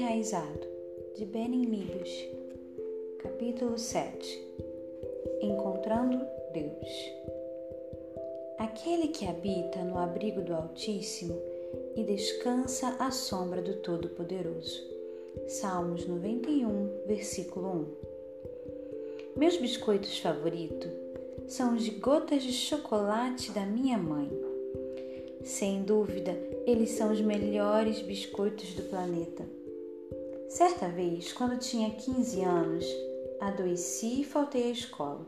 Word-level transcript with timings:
Enraizado, 0.00 0.66
de 1.14 1.26
Benin 1.26 1.66
Libes, 1.66 2.26
capítulo 3.22 3.76
7 3.76 4.42
Encontrando 5.42 6.18
Deus. 6.54 7.12
Aquele 8.56 9.08
que 9.08 9.26
habita 9.26 9.84
no 9.84 9.98
abrigo 9.98 10.40
do 10.40 10.54
Altíssimo 10.54 11.38
e 11.94 12.02
descansa 12.02 12.96
à 12.98 13.10
sombra 13.10 13.60
do 13.60 13.74
Todo-Poderoso. 13.74 14.82
Salmos 15.46 16.06
91, 16.06 17.02
versículo 17.06 17.68
1. 19.36 19.38
Meus 19.38 19.58
biscoitos 19.58 20.18
favoritos 20.18 20.90
são 21.46 21.74
os 21.74 21.84
de 21.84 21.90
gotas 21.90 22.42
de 22.42 22.54
chocolate 22.54 23.50
da 23.50 23.66
minha 23.66 23.98
mãe. 23.98 24.30
Sem 25.44 25.82
dúvida, 25.82 26.32
eles 26.66 26.88
são 26.92 27.12
os 27.12 27.20
melhores 27.20 28.00
biscoitos 28.00 28.72
do 28.72 28.84
planeta. 28.84 29.59
Certa 30.50 30.88
vez, 30.88 31.32
quando 31.32 31.60
tinha 31.60 31.90
15 31.90 32.42
anos, 32.42 32.84
adoeci 33.38 34.22
e 34.22 34.24
faltei 34.24 34.64
à 34.64 34.70
escola. 34.72 35.24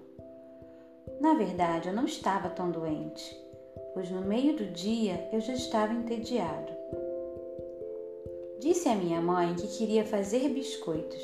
Na 1.21 1.35
verdade, 1.35 1.89
eu 1.89 1.95
não 1.95 2.07
estava 2.07 2.51
tão 2.51 2.73
doente, 2.73 3.41
pois 3.95 4.11
no 4.11 4.21
meio 4.23 4.57
do 4.57 4.65
dia 4.65 5.29
eu 5.33 5.41
já 5.41 5.53
estava 5.53 5.93
entediado. 5.93 6.73
Disse 8.59 8.89
à 8.89 8.97
minha 8.97 9.21
mãe 9.21 9.55
que 9.55 9.69
queria 9.69 10.05
fazer 10.05 10.49
biscoitos. 10.49 11.23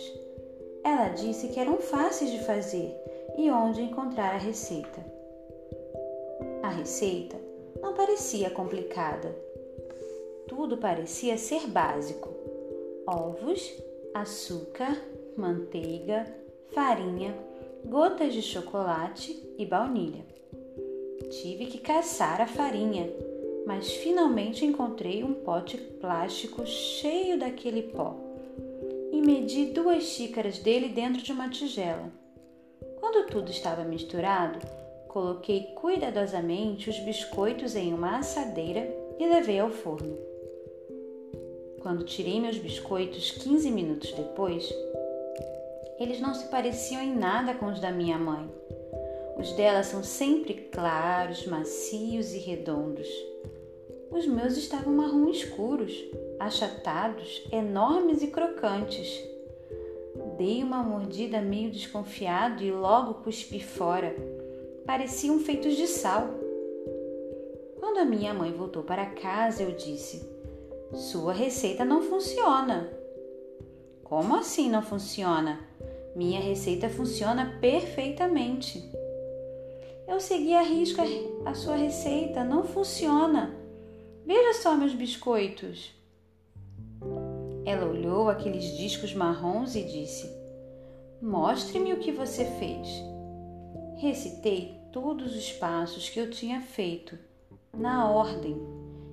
Ela 0.85 1.09
disse 1.09 1.49
que 1.49 1.59
eram 1.59 1.79
fáceis 1.79 2.31
de 2.31 2.45
fazer 2.45 2.95
e 3.37 3.51
onde 3.51 3.83
encontrar 3.83 4.37
a 4.37 4.39
receita. 4.39 5.05
A 6.63 6.69
receita 6.69 7.37
não 7.83 7.95
parecia 7.95 8.49
complicada. 8.49 9.35
Tudo 10.47 10.77
parecia 10.77 11.37
ser 11.37 11.67
básico: 11.67 12.29
ovos, 13.05 13.88
açúcar, 14.15 14.97
manteiga, 15.37 16.27
farinha, 16.73 17.35
gotas 17.85 18.33
de 18.33 18.43
chocolate 18.43 19.41
e 19.59 19.65
baunilha. 19.65 20.25
Tive 21.31 21.67
que 21.67 21.79
caçar 21.79 22.41
a 22.41 22.47
farinha, 22.47 23.11
mas 23.67 23.93
finalmente 23.93 24.65
encontrei 24.65 25.23
um 25.23 25.35
pote 25.35 25.77
plástico 25.77 26.67
cheio 26.67 27.39
daquele 27.39 27.83
pó 27.83 28.17
e 29.13 29.21
medi 29.21 29.67
duas 29.67 30.05
xícaras 30.05 30.59
dele 30.59 30.89
dentro 30.89 31.23
de 31.23 31.33
uma 31.33 31.49
tigela. 31.49 32.11
Quando 33.01 33.27
tudo 33.27 33.51
estava 33.51 33.85
misturado, 33.85 34.59
coloquei 35.09 35.73
cuidadosamente 35.75 36.91
os 36.91 36.99
biscoitos 37.01 37.75
em 37.75 37.93
uma 37.93 38.19
assadeira 38.19 38.89
e 39.19 39.27
levei 39.27 39.59
ao 39.59 39.71
forno. 39.71 40.28
Quando 41.81 42.05
tirei 42.05 42.41
meus 42.41 42.59
biscoitos 42.59 43.31
15 43.31 43.71
minutos 43.71 44.13
depois, 44.13 44.69
eles 45.99 46.21
não 46.21 46.35
se 46.35 46.47
pareciam 46.49 47.01
em 47.01 47.15
nada 47.15 47.55
com 47.55 47.67
os 47.67 47.81
da 47.81 47.93
minha 47.93 48.19
mãe. 48.19 48.51
Os 49.39 49.53
dela 49.53 49.85
são 49.85 50.03
sempre 50.03 50.55
claros, 50.73 51.47
macios 51.47 52.35
e 52.35 52.39
redondos. 52.39 53.09
Os 54.11 54.27
meus 54.27 54.57
estavam 54.57 54.93
marrom 54.93 55.29
escuros, 55.29 55.93
achatados, 56.41 57.45
enormes 57.53 58.23
e 58.23 58.27
crocantes. 58.27 59.23
Dei 60.37 60.63
uma 60.65 60.83
mordida 60.83 61.41
meio 61.41 61.71
desconfiado 61.71 62.65
e 62.65 62.73
logo 62.73 63.23
cuspi 63.23 63.61
fora. 63.61 64.17
Pareciam 64.85 65.39
feitos 65.39 65.77
de 65.77 65.87
sal. 65.87 66.29
Quando 67.79 67.99
a 67.99 68.05
minha 68.05 68.35
mãe 68.35 68.53
voltou 68.53 68.83
para 68.83 69.07
casa, 69.07 69.63
eu 69.63 69.73
disse: 69.73 70.38
Sua 70.93 71.35
receita 71.35 71.85
não 71.85 72.03
funciona. 72.03 72.91
Como 74.03 74.35
assim 74.35 74.71
não 74.71 74.81
funciona? 74.81 75.61
Minha 76.17 76.41
receita 76.41 76.89
funciona 76.89 77.59
perfeitamente. 77.61 78.83
Eu 80.07 80.19
segui 80.19 80.55
a 80.55 80.63
risca 80.63 81.03
a 81.45 81.53
sua 81.53 81.77
receita, 81.77 82.43
não 82.43 82.65
funciona. 82.65 83.55
Veja 84.25 84.55
só 84.63 84.75
meus 84.75 84.95
biscoitos. 84.95 85.95
Ela 87.67 87.87
olhou 87.87 88.31
aqueles 88.31 88.75
discos 88.79 89.13
marrons 89.13 89.75
e 89.75 89.85
disse: 89.85 90.27
Mostre-me 91.21 91.93
o 91.93 92.01
que 92.01 92.13
você 92.13 92.47
fez. 92.47 92.89
Recitei 93.99 94.75
todos 94.91 95.37
os 95.37 95.53
passos 95.53 96.09
que 96.09 96.19
eu 96.19 96.31
tinha 96.31 96.63
feito, 96.63 97.19
na 97.75 98.11
ordem, 98.11 98.57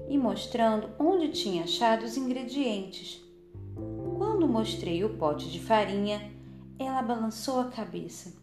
e 0.09 0.17
mostrando 0.17 0.89
onde 0.99 1.29
tinha 1.29 1.63
achado 1.63 2.03
os 2.03 2.17
ingredientes. 2.17 3.21
Quando 4.17 4.47
mostrei 4.47 5.03
o 5.03 5.17
pote 5.17 5.49
de 5.49 5.59
farinha, 5.59 6.31
ela 6.79 7.01
balançou 7.01 7.59
a 7.59 7.65
cabeça. 7.65 8.33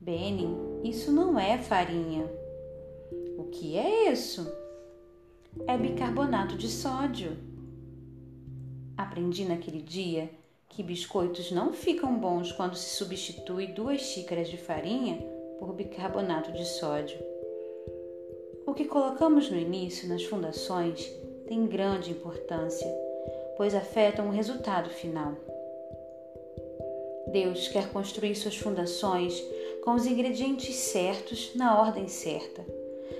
Benny, 0.00 0.48
isso 0.84 1.12
não 1.12 1.38
é 1.38 1.58
farinha. 1.58 2.30
O 3.36 3.44
que 3.44 3.76
é 3.76 4.12
isso? 4.12 4.50
É 5.66 5.76
bicarbonato 5.76 6.56
de 6.56 6.68
sódio. 6.68 7.36
Aprendi 8.96 9.44
naquele 9.44 9.80
dia 9.80 10.30
que 10.68 10.82
biscoitos 10.82 11.50
não 11.50 11.72
ficam 11.72 12.18
bons 12.18 12.52
quando 12.52 12.76
se 12.76 12.96
substitui 12.96 13.68
duas 13.68 14.00
xícaras 14.02 14.48
de 14.48 14.56
farinha 14.56 15.18
por 15.58 15.72
bicarbonato 15.72 16.52
de 16.52 16.64
sódio. 16.64 17.18
O 18.68 18.74
que 18.74 18.84
colocamos 18.84 19.50
no 19.50 19.58
início 19.58 20.06
nas 20.06 20.22
fundações 20.24 21.10
tem 21.46 21.66
grande 21.66 22.10
importância, 22.10 22.86
pois 23.56 23.74
afetam 23.74 24.28
o 24.28 24.30
resultado 24.30 24.90
final. 24.90 25.32
Deus 27.32 27.68
quer 27.68 27.88
construir 27.90 28.34
suas 28.34 28.58
fundações 28.58 29.42
com 29.82 29.94
os 29.94 30.04
ingredientes 30.04 30.74
certos 30.74 31.54
na 31.54 31.80
ordem 31.80 32.08
certa. 32.08 32.62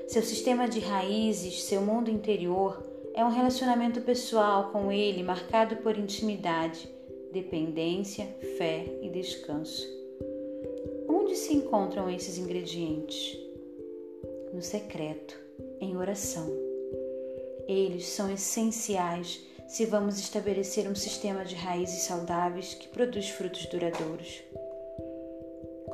Seu 0.06 0.20
sistema 0.22 0.68
de 0.68 0.80
raízes, 0.80 1.62
seu 1.62 1.80
mundo 1.80 2.10
interior, 2.10 2.84
é 3.14 3.24
um 3.24 3.30
relacionamento 3.30 4.02
pessoal 4.02 4.70
com 4.70 4.92
Ele 4.92 5.22
marcado 5.22 5.76
por 5.76 5.96
intimidade, 5.96 6.86
dependência, 7.32 8.26
fé 8.58 8.84
e 9.00 9.08
descanso. 9.08 9.88
Onde 11.08 11.34
se 11.34 11.54
encontram 11.54 12.10
esses 12.10 12.36
ingredientes? 12.36 13.47
No 14.58 14.64
secreto, 14.64 15.38
em 15.80 15.96
oração. 15.96 16.50
Eles 17.68 18.08
são 18.08 18.28
essenciais 18.28 19.40
se 19.68 19.86
vamos 19.86 20.18
estabelecer 20.18 20.88
um 20.88 20.96
sistema 20.96 21.44
de 21.44 21.54
raízes 21.54 22.00
saudáveis 22.00 22.74
que 22.74 22.88
produz 22.88 23.28
frutos 23.28 23.66
duradouros. 23.66 24.42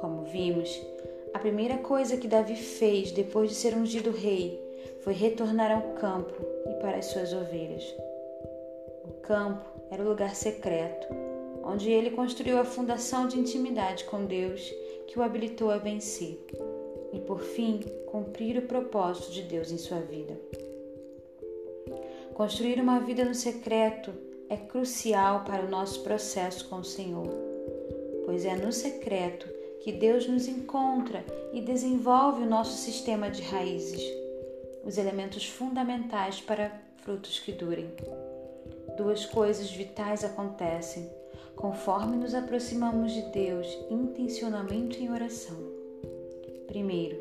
Como 0.01 0.25
vimos, 0.25 0.81
a 1.35 1.39
primeira 1.39 1.77
coisa 1.77 2.17
que 2.17 2.27
Davi 2.27 2.57
fez 2.57 3.13
depois 3.13 3.51
de 3.51 3.57
ser 3.57 3.75
ungido 3.75 4.11
rei 4.11 4.59
foi 5.03 5.13
retornar 5.13 5.71
ao 5.71 5.93
campo 5.97 6.35
e 6.67 6.81
para 6.81 6.97
as 6.97 7.05
suas 7.05 7.35
ovelhas. 7.35 7.85
O 9.05 9.13
campo 9.21 9.69
era 9.91 10.03
o 10.03 10.09
lugar 10.09 10.35
secreto, 10.35 11.07
onde 11.63 11.91
ele 11.91 12.13
construiu 12.13 12.59
a 12.59 12.65
fundação 12.65 13.29
de 13.29 13.39
intimidade 13.39 14.05
com 14.05 14.25
Deus 14.25 14.73
que 15.07 15.19
o 15.19 15.23
habilitou 15.23 15.71
a 15.71 15.77
vencer 15.77 16.43
e, 17.15 17.21
por 17.21 17.41
fim, 17.41 17.81
cumprir 18.07 18.59
o 18.59 18.63
propósito 18.63 19.33
de 19.33 19.43
Deus 19.43 19.71
em 19.71 19.79
sua 19.79 20.01
vida. 20.01 20.39
Construir 22.35 22.81
uma 22.81 22.99
vida 22.99 23.25
no 23.25 23.35
secreto 23.35 24.13
é 24.49 24.57
crucial 24.57 25.45
para 25.45 25.65
o 25.65 25.71
nosso 25.71 26.03
processo 26.03 26.69
com 26.69 26.77
o 26.77 26.85
Senhor, 26.85 27.29
pois 28.25 28.45
é 28.45 28.57
no 28.57 28.73
secreto 28.73 29.49
que 29.81 29.93
Deus 29.93 30.27
nos 30.27 30.49
encontra 30.49 31.25
e 31.53 31.61
desenvolve 31.61 32.43
o 32.43 32.49
nosso 32.49 32.77
sistema 32.77 33.31
de 33.31 33.43
raízes, 33.43 34.03
os 34.85 34.99
elementos 34.99 35.47
fundamentais 35.47 36.41
para 36.41 36.73
frutos 37.03 37.39
que 37.39 37.53
durem. 37.53 37.91
Duas 38.97 39.25
coisas 39.27 39.71
vitais 39.71 40.25
acontecem 40.25 41.09
conforme 41.55 42.17
nos 42.17 42.35
aproximamos 42.35 43.13
de 43.13 43.23
Deus 43.31 43.67
intencionalmente 43.91 45.03
em 45.03 45.11
oração. 45.11 45.74
Primeiro, 46.67 47.17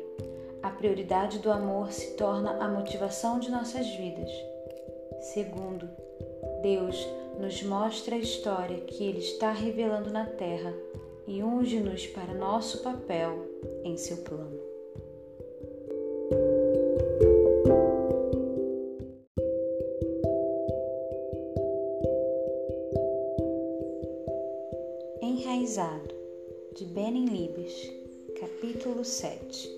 a 0.62 0.70
prioridade 0.70 1.38
do 1.38 1.50
amor 1.50 1.92
se 1.92 2.12
torna 2.16 2.62
a 2.62 2.68
motivação 2.68 3.38
de 3.38 3.50
nossas 3.50 3.86
vidas. 3.96 4.30
Segundo, 5.20 5.88
Deus 6.62 7.06
nos 7.38 7.62
mostra 7.62 8.14
a 8.14 8.18
história 8.18 8.80
que 8.80 9.04
Ele 9.04 9.18
está 9.18 9.52
revelando 9.52 10.10
na 10.10 10.24
Terra 10.26 10.72
e 11.26 11.42
unge-nos 11.42 12.06
para 12.06 12.32
nosso 12.34 12.82
papel 12.82 13.46
em 13.84 13.96
seu 13.96 14.18
plano. 14.18 14.58
Enraizado, 25.20 26.14
de 26.74 26.84
Benin 26.84 27.26
Libes, 27.26 28.03
capítulo 28.44 29.02
7 29.06 29.74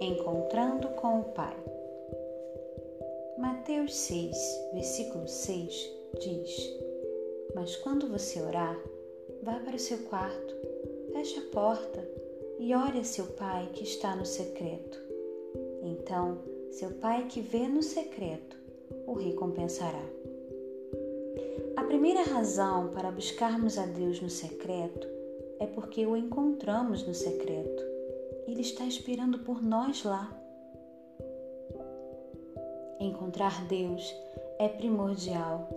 Encontrando 0.00 0.88
com 0.96 1.20
o 1.20 1.24
Pai. 1.26 1.56
Mateus 3.38 3.94
6, 3.94 4.36
versículo 4.72 5.28
6 5.28 5.88
diz: 6.18 6.76
Mas 7.54 7.76
quando 7.76 8.08
você 8.08 8.40
orar, 8.40 8.76
vá 9.44 9.60
para 9.60 9.76
o 9.76 9.78
seu 9.78 9.98
quarto, 9.98 10.56
feche 11.12 11.38
a 11.38 11.50
porta 11.52 12.04
e 12.58 12.74
ore 12.74 12.98
a 12.98 13.04
seu 13.04 13.26
pai 13.26 13.70
que 13.72 13.84
está 13.84 14.16
no 14.16 14.26
secreto. 14.26 14.98
Então, 15.84 16.38
seu 16.72 16.90
pai 16.94 17.28
que 17.28 17.40
vê 17.40 17.68
no 17.68 17.84
secreto 17.84 18.56
o 19.06 19.12
recompensará. 19.12 20.04
A 21.76 21.84
primeira 21.84 22.24
razão 22.24 22.88
para 22.88 23.12
buscarmos 23.12 23.78
a 23.78 23.86
Deus 23.86 24.20
no 24.20 24.28
secreto 24.28 25.17
é 25.60 25.66
porque 25.66 26.06
o 26.06 26.16
encontramos 26.16 27.06
no 27.06 27.14
secreto. 27.14 27.82
Ele 28.46 28.60
está 28.60 28.84
esperando 28.84 29.40
por 29.40 29.62
nós 29.62 30.04
lá. 30.04 30.32
Encontrar 33.00 33.64
Deus 33.66 34.14
é 34.58 34.68
primordial, 34.68 35.68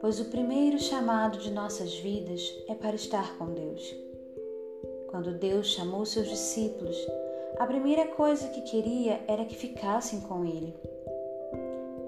pois 0.00 0.20
o 0.20 0.26
primeiro 0.26 0.78
chamado 0.78 1.38
de 1.38 1.50
nossas 1.50 1.94
vidas 1.98 2.52
é 2.68 2.74
para 2.74 2.96
estar 2.96 3.36
com 3.38 3.52
Deus. 3.52 3.94
Quando 5.08 5.38
Deus 5.38 5.68
chamou 5.68 6.04
seus 6.04 6.28
discípulos, 6.28 6.96
a 7.58 7.66
primeira 7.66 8.08
coisa 8.08 8.48
que 8.48 8.62
queria 8.62 9.22
era 9.28 9.44
que 9.44 9.54
ficassem 9.54 10.20
com 10.22 10.44
Ele. 10.44 10.74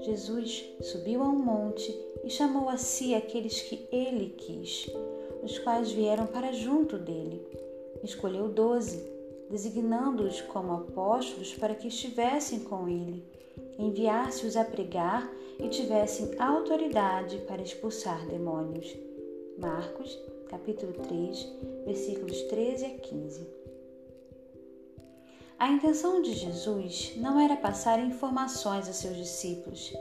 Jesus 0.00 0.64
subiu 0.80 1.22
a 1.22 1.28
um 1.28 1.38
monte 1.38 1.92
e 2.24 2.30
chamou 2.30 2.68
a 2.68 2.76
si 2.76 3.14
aqueles 3.14 3.60
que 3.62 3.88
ele 3.90 4.30
quis, 4.36 4.86
os 5.46 5.58
quais 5.60 5.92
vieram 5.92 6.26
para 6.26 6.52
junto 6.52 6.98
dele. 6.98 7.40
Escolheu 8.02 8.48
doze, 8.48 9.00
designando-os 9.48 10.40
como 10.40 10.72
apóstolos 10.72 11.54
para 11.54 11.74
que 11.74 11.86
estivessem 11.86 12.60
com 12.60 12.88
ele, 12.88 13.24
enviasse-os 13.78 14.56
a 14.56 14.64
pregar 14.64 15.30
e 15.58 15.68
tivessem 15.68 16.32
autoridade 16.38 17.38
para 17.46 17.62
expulsar 17.62 18.26
demônios. 18.26 18.92
Marcos, 19.56 20.18
capítulo 20.48 20.92
3, 20.92 21.48
versículos 21.86 22.42
13 22.42 22.84
a 22.84 22.90
15. 22.90 23.46
A 25.58 25.70
intenção 25.70 26.20
de 26.20 26.34
Jesus 26.34 27.14
não 27.16 27.40
era 27.40 27.56
passar 27.56 27.98
informações 28.00 28.88
a 28.88 28.92
seus 28.92 29.16
discípulos, 29.16 29.92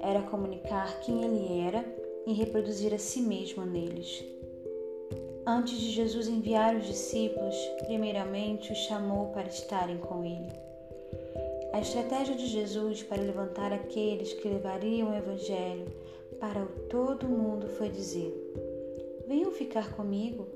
era 0.00 0.22
comunicar 0.22 1.00
quem 1.00 1.24
ele 1.24 1.66
era 1.66 1.84
e 2.26 2.32
reproduzir 2.32 2.94
a 2.94 2.98
si 2.98 3.20
mesmo 3.20 3.64
neles. 3.64 4.22
Antes 5.46 5.78
de 5.78 5.90
Jesus 5.90 6.26
enviar 6.26 6.74
os 6.74 6.86
discípulos, 6.86 7.54
primeiramente 7.84 8.72
os 8.72 8.78
chamou 8.78 9.26
para 9.26 9.46
estarem 9.46 9.98
com 9.98 10.24
ele. 10.24 10.50
A 11.74 11.80
estratégia 11.80 12.34
de 12.34 12.46
Jesus 12.46 13.02
para 13.02 13.20
levantar 13.20 13.70
aqueles 13.70 14.32
que 14.32 14.48
levariam 14.48 15.10
o 15.10 15.14
Evangelho 15.14 15.86
para 16.40 16.62
o 16.62 16.68
todo 16.88 17.28
mundo 17.28 17.68
foi 17.68 17.90
dizer: 17.90 18.32
Venham 19.28 19.50
ficar 19.50 19.94
comigo, 19.94 20.48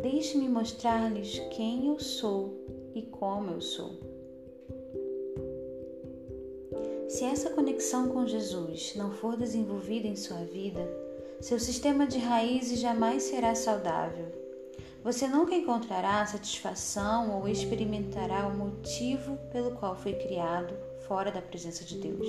deixe-me 0.00 0.50
mostrar-lhes 0.50 1.38
quem 1.56 1.86
eu 1.86 1.98
sou 1.98 2.52
e 2.94 3.00
como 3.00 3.52
eu 3.52 3.60
sou. 3.62 3.90
Se 7.08 7.24
essa 7.24 7.50
conexão 7.50 8.08
com 8.08 8.26
Jesus 8.26 8.94
não 8.96 9.10
for 9.12 9.36
desenvolvida 9.36 10.06
em 10.06 10.14
sua 10.14 10.44
vida, 10.44 10.86
seu 11.40 11.58
sistema 11.58 12.06
de 12.06 12.18
raízes 12.18 12.80
jamais 12.80 13.22
será 13.22 13.54
saudável. 13.54 14.26
Você 15.02 15.26
nunca 15.26 15.54
encontrará 15.54 16.26
satisfação 16.26 17.38
ou 17.38 17.48
experimentará 17.48 18.46
o 18.46 18.56
motivo 18.56 19.38
pelo 19.50 19.70
qual 19.72 19.96
foi 19.96 20.12
criado 20.12 20.74
fora 21.08 21.32
da 21.32 21.40
presença 21.40 21.82
de 21.82 21.96
Deus. 21.96 22.28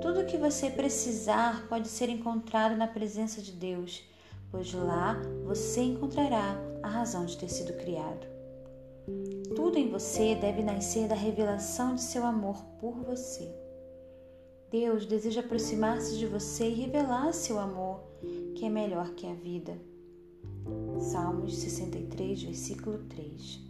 Tudo 0.00 0.20
o 0.20 0.26
que 0.26 0.36
você 0.36 0.70
precisar 0.70 1.66
pode 1.68 1.88
ser 1.88 2.08
encontrado 2.08 2.76
na 2.76 2.86
presença 2.86 3.42
de 3.42 3.50
Deus, 3.50 4.04
pois 4.52 4.72
lá 4.72 5.20
você 5.44 5.80
encontrará 5.80 6.56
a 6.82 6.88
razão 6.88 7.26
de 7.26 7.36
ter 7.36 7.48
sido 7.48 7.72
criado. 7.72 8.26
Tudo 9.56 9.76
em 9.76 9.90
você 9.90 10.36
deve 10.36 10.62
nascer 10.62 11.08
da 11.08 11.16
revelação 11.16 11.96
de 11.96 12.02
seu 12.02 12.24
amor 12.24 12.62
por 12.80 12.92
você. 13.02 13.52
Deus 14.70 15.06
deseja 15.06 15.40
aproximar-se 15.40 16.18
de 16.18 16.26
você 16.26 16.68
e 16.68 16.74
revelar 16.74 17.32
seu 17.32 17.58
amor, 17.58 18.00
que 18.54 18.66
é 18.66 18.68
melhor 18.68 19.14
que 19.14 19.26
a 19.26 19.32
vida. 19.32 19.80
Salmos 21.00 21.56
63, 21.56 22.42
versículo 22.42 22.98
3. 23.08 23.60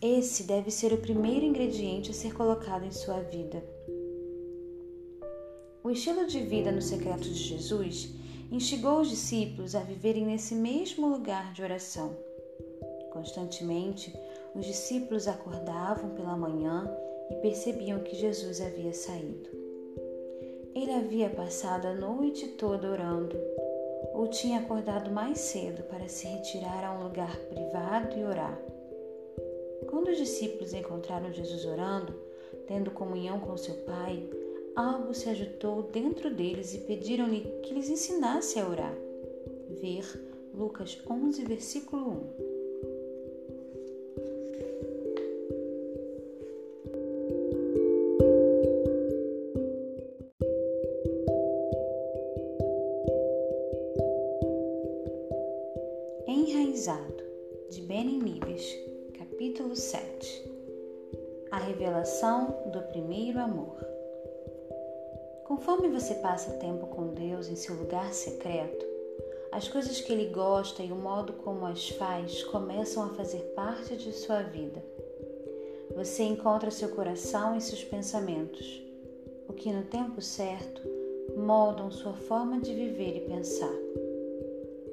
Esse 0.00 0.44
deve 0.44 0.70
ser 0.70 0.92
o 0.92 0.98
primeiro 0.98 1.44
ingrediente 1.44 2.12
a 2.12 2.14
ser 2.14 2.34
colocado 2.34 2.84
em 2.84 2.92
sua 2.92 3.20
vida. 3.20 3.64
O 5.82 5.90
estilo 5.90 6.24
de 6.24 6.40
vida 6.40 6.70
no 6.70 6.80
secreto 6.80 7.22
de 7.22 7.34
Jesus 7.34 8.14
instigou 8.52 9.00
os 9.00 9.10
discípulos 9.10 9.74
a 9.74 9.80
viverem 9.80 10.24
nesse 10.24 10.54
mesmo 10.54 11.08
lugar 11.08 11.52
de 11.52 11.62
oração. 11.62 12.16
Constantemente, 13.12 14.14
os 14.54 14.64
discípulos 14.64 15.26
acordavam 15.26 16.10
pela 16.10 16.36
manhã 16.36 16.88
e 17.30 17.34
percebiam 17.36 18.00
que 18.00 18.16
Jesus 18.16 18.60
havia 18.60 18.92
saído. 18.92 19.48
Ele 20.74 20.92
havia 20.92 21.28
passado 21.30 21.86
a 21.86 21.94
noite 21.94 22.48
toda 22.48 22.90
orando 22.90 23.36
ou 24.14 24.28
tinha 24.28 24.60
acordado 24.60 25.10
mais 25.10 25.38
cedo 25.38 25.82
para 25.84 26.08
se 26.08 26.26
retirar 26.26 26.84
a 26.84 26.92
um 26.92 27.04
lugar 27.04 27.36
privado 27.36 28.18
e 28.18 28.24
orar. 28.24 28.60
Quando 29.88 30.08
os 30.08 30.18
discípulos 30.18 30.72
encontraram 30.72 31.32
Jesus 31.32 31.64
orando, 31.64 32.14
tendo 32.66 32.90
comunhão 32.90 33.40
com 33.40 33.56
seu 33.56 33.74
Pai, 33.84 34.28
algo 34.76 35.14
se 35.14 35.28
agitou 35.28 35.82
dentro 35.84 36.32
deles 36.32 36.74
e 36.74 36.78
pediram-lhe 36.78 37.40
que 37.62 37.74
lhes 37.74 37.88
ensinasse 37.88 38.58
a 38.60 38.68
orar. 38.68 38.94
Ver 39.80 40.04
Lucas 40.54 41.00
11, 41.08 41.44
versículo 41.44 42.10
1. 42.10 42.47
Conforme 65.58 65.88
você 65.88 66.14
passa 66.14 66.52
tempo 66.52 66.86
com 66.86 67.08
Deus 67.08 67.48
em 67.48 67.56
seu 67.56 67.74
lugar 67.74 68.14
secreto, 68.14 68.86
as 69.50 69.66
coisas 69.66 70.00
que 70.00 70.12
Ele 70.12 70.26
gosta 70.26 70.84
e 70.84 70.92
o 70.92 70.94
modo 70.94 71.32
como 71.32 71.66
as 71.66 71.88
faz 71.88 72.44
começam 72.44 73.02
a 73.02 73.08
fazer 73.08 73.40
parte 73.56 73.96
de 73.96 74.12
sua 74.12 74.40
vida. 74.40 74.80
Você 75.96 76.22
encontra 76.22 76.70
seu 76.70 76.90
coração 76.90 77.56
e 77.56 77.60
seus 77.60 77.82
pensamentos, 77.82 78.80
o 79.48 79.52
que 79.52 79.72
no 79.72 79.82
tempo 79.82 80.22
certo 80.22 80.80
moldam 81.36 81.90
sua 81.90 82.12
forma 82.12 82.60
de 82.60 82.72
viver 82.72 83.16
e 83.16 83.28
pensar. 83.28 83.74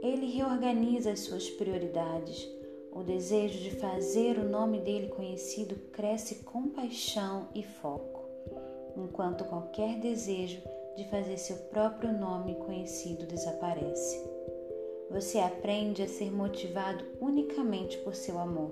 Ele 0.02 0.26
reorganiza 0.26 1.12
as 1.12 1.20
suas 1.20 1.48
prioridades. 1.48 2.50
O 2.92 3.04
desejo 3.04 3.60
de 3.60 3.70
fazer 3.70 4.40
o 4.40 4.50
nome 4.50 4.80
dele 4.80 5.10
conhecido 5.10 5.76
cresce 5.92 6.44
com 6.44 6.70
paixão 6.70 7.50
e 7.54 7.62
foco, 7.62 8.25
enquanto 8.96 9.46
qualquer 9.46 10.00
desejo 10.00 10.62
de 10.96 11.04
fazer 11.10 11.38
seu 11.38 11.58
próprio 11.70 12.12
nome 12.12 12.56
conhecido 12.56 13.26
desaparece. 13.26 14.22
Você 15.10 15.40
aprende 15.40 16.02
a 16.02 16.08
ser 16.08 16.32
motivado 16.32 17.06
unicamente 17.20 17.98
por 18.00 18.16
seu 18.16 18.40
amor. 18.40 18.72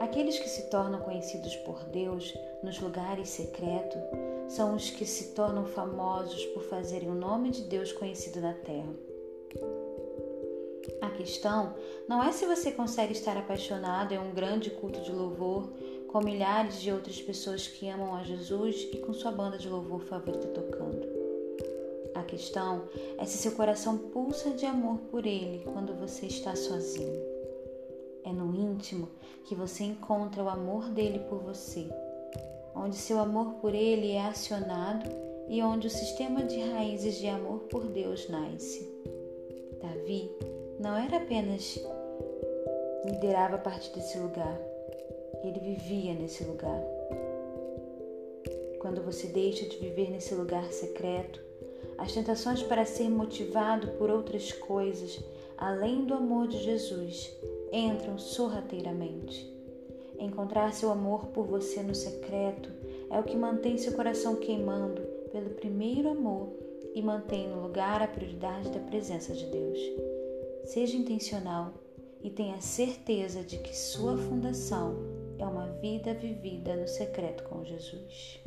Aqueles 0.00 0.38
que 0.38 0.48
se 0.48 0.68
tornam 0.68 1.00
conhecidos 1.00 1.54
por 1.56 1.84
Deus 1.84 2.34
nos 2.62 2.80
lugares 2.80 3.28
secretos 3.28 4.00
são 4.48 4.74
os 4.74 4.90
que 4.90 5.06
se 5.06 5.34
tornam 5.34 5.64
famosos 5.64 6.44
por 6.46 6.62
fazerem 6.64 7.08
o 7.08 7.14
nome 7.14 7.50
de 7.50 7.62
Deus 7.62 7.92
conhecido 7.92 8.40
na 8.40 8.52
terra. 8.52 8.94
A 11.00 11.10
questão 11.10 11.74
não 12.08 12.22
é 12.22 12.32
se 12.32 12.44
você 12.44 12.70
consegue 12.70 13.12
estar 13.12 13.36
apaixonado 13.36 14.12
em 14.12 14.18
um 14.18 14.34
grande 14.34 14.70
culto 14.70 15.00
de 15.00 15.12
louvor 15.12 15.72
com 16.14 16.20
milhares 16.20 16.80
de 16.80 16.92
outras 16.92 17.20
pessoas 17.20 17.66
que 17.66 17.88
amam 17.88 18.14
a 18.14 18.22
Jesus 18.22 18.86
e 18.92 18.98
com 18.98 19.12
sua 19.12 19.32
banda 19.32 19.58
de 19.58 19.68
louvor 19.68 20.00
favorita 20.02 20.46
tocando. 20.46 21.08
A 22.14 22.22
questão 22.22 22.84
é 23.18 23.24
se 23.24 23.36
seu 23.36 23.50
coração 23.50 23.98
pulsa 23.98 24.50
de 24.50 24.64
amor 24.64 24.98
por 25.10 25.26
Ele 25.26 25.64
quando 25.64 25.92
você 25.92 26.26
está 26.26 26.54
sozinho. 26.54 27.20
É 28.22 28.32
no 28.32 28.54
íntimo 28.54 29.08
que 29.48 29.56
você 29.56 29.82
encontra 29.82 30.44
o 30.44 30.48
amor 30.48 30.84
dele 30.90 31.18
por 31.28 31.40
você, 31.40 31.88
onde 32.76 32.94
seu 32.94 33.18
amor 33.18 33.54
por 33.54 33.74
Ele 33.74 34.12
é 34.12 34.24
acionado 34.24 35.10
e 35.48 35.60
onde 35.64 35.88
o 35.88 35.90
sistema 35.90 36.44
de 36.44 36.60
raízes 36.60 37.18
de 37.18 37.26
amor 37.26 37.58
por 37.62 37.86
Deus 37.86 38.28
nasce. 38.28 38.88
Davi 39.82 40.30
não 40.78 40.96
era 40.96 41.16
apenas 41.16 41.76
liderava 43.04 43.56
a 43.56 43.58
partir 43.58 43.92
desse 43.92 44.16
lugar, 44.16 44.73
ele 45.48 45.60
vivia 45.60 46.14
nesse 46.14 46.44
lugar. 46.44 46.82
Quando 48.80 49.02
você 49.02 49.28
deixa 49.28 49.66
de 49.66 49.78
viver 49.78 50.10
nesse 50.10 50.34
lugar 50.34 50.70
secreto, 50.72 51.40
as 51.96 52.12
tentações 52.12 52.62
para 52.62 52.84
ser 52.84 53.08
motivado 53.08 53.88
por 53.92 54.10
outras 54.10 54.52
coisas 54.52 55.22
além 55.56 56.04
do 56.04 56.14
amor 56.14 56.48
de 56.48 56.58
Jesus 56.58 57.32
entram 57.72 58.18
sorrateiramente. 58.18 59.52
Encontrar 60.18 60.72
seu 60.72 60.90
amor 60.90 61.26
por 61.26 61.46
você 61.46 61.82
no 61.82 61.94
secreto 61.94 62.70
é 63.10 63.18
o 63.18 63.24
que 63.24 63.36
mantém 63.36 63.78
seu 63.78 63.92
coração 63.92 64.36
queimando 64.36 65.02
pelo 65.32 65.50
primeiro 65.50 66.10
amor 66.10 66.48
e 66.94 67.02
mantém 67.02 67.48
no 67.48 67.62
lugar 67.62 68.02
a 68.02 68.06
prioridade 68.06 68.70
da 68.70 68.80
presença 68.80 69.32
de 69.32 69.46
Deus. 69.46 69.78
Seja 70.64 70.96
intencional 70.96 71.74
e 72.22 72.30
tenha 72.30 72.60
certeza 72.60 73.42
de 73.42 73.58
que 73.58 73.76
sua 73.76 74.16
fundação 74.16 75.13
é 75.38 75.44
uma 75.44 75.66
vida 75.80 76.14
vivida 76.14 76.76
no 76.76 76.86
secreto 76.86 77.44
com 77.44 77.64
Jesus. 77.64 78.40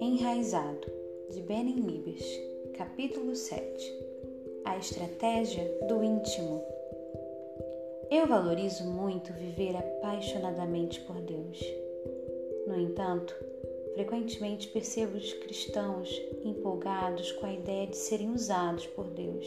Enraizado, 0.00 0.86
de 1.30 1.42
Benin 1.42 1.80
Libes, 1.80 2.24
capítulo 2.76 3.34
7 3.34 3.66
A 4.64 4.76
estratégia 4.76 5.64
do 5.88 6.02
íntimo. 6.02 6.62
Eu 8.10 8.26
valorizo 8.26 8.84
muito 8.84 9.32
viver 9.34 9.76
apaixonadamente 9.76 11.00
por 11.02 11.20
Deus. 11.20 11.60
No 12.66 12.78
entanto, 12.78 13.34
frequentemente 13.98 14.68
percebo 14.68 15.16
os 15.16 15.32
cristãos 15.32 16.08
empolgados 16.44 17.32
com 17.32 17.46
a 17.46 17.52
ideia 17.52 17.84
de 17.88 17.96
serem 17.96 18.30
usados 18.30 18.86
por 18.86 19.10
Deus, 19.10 19.44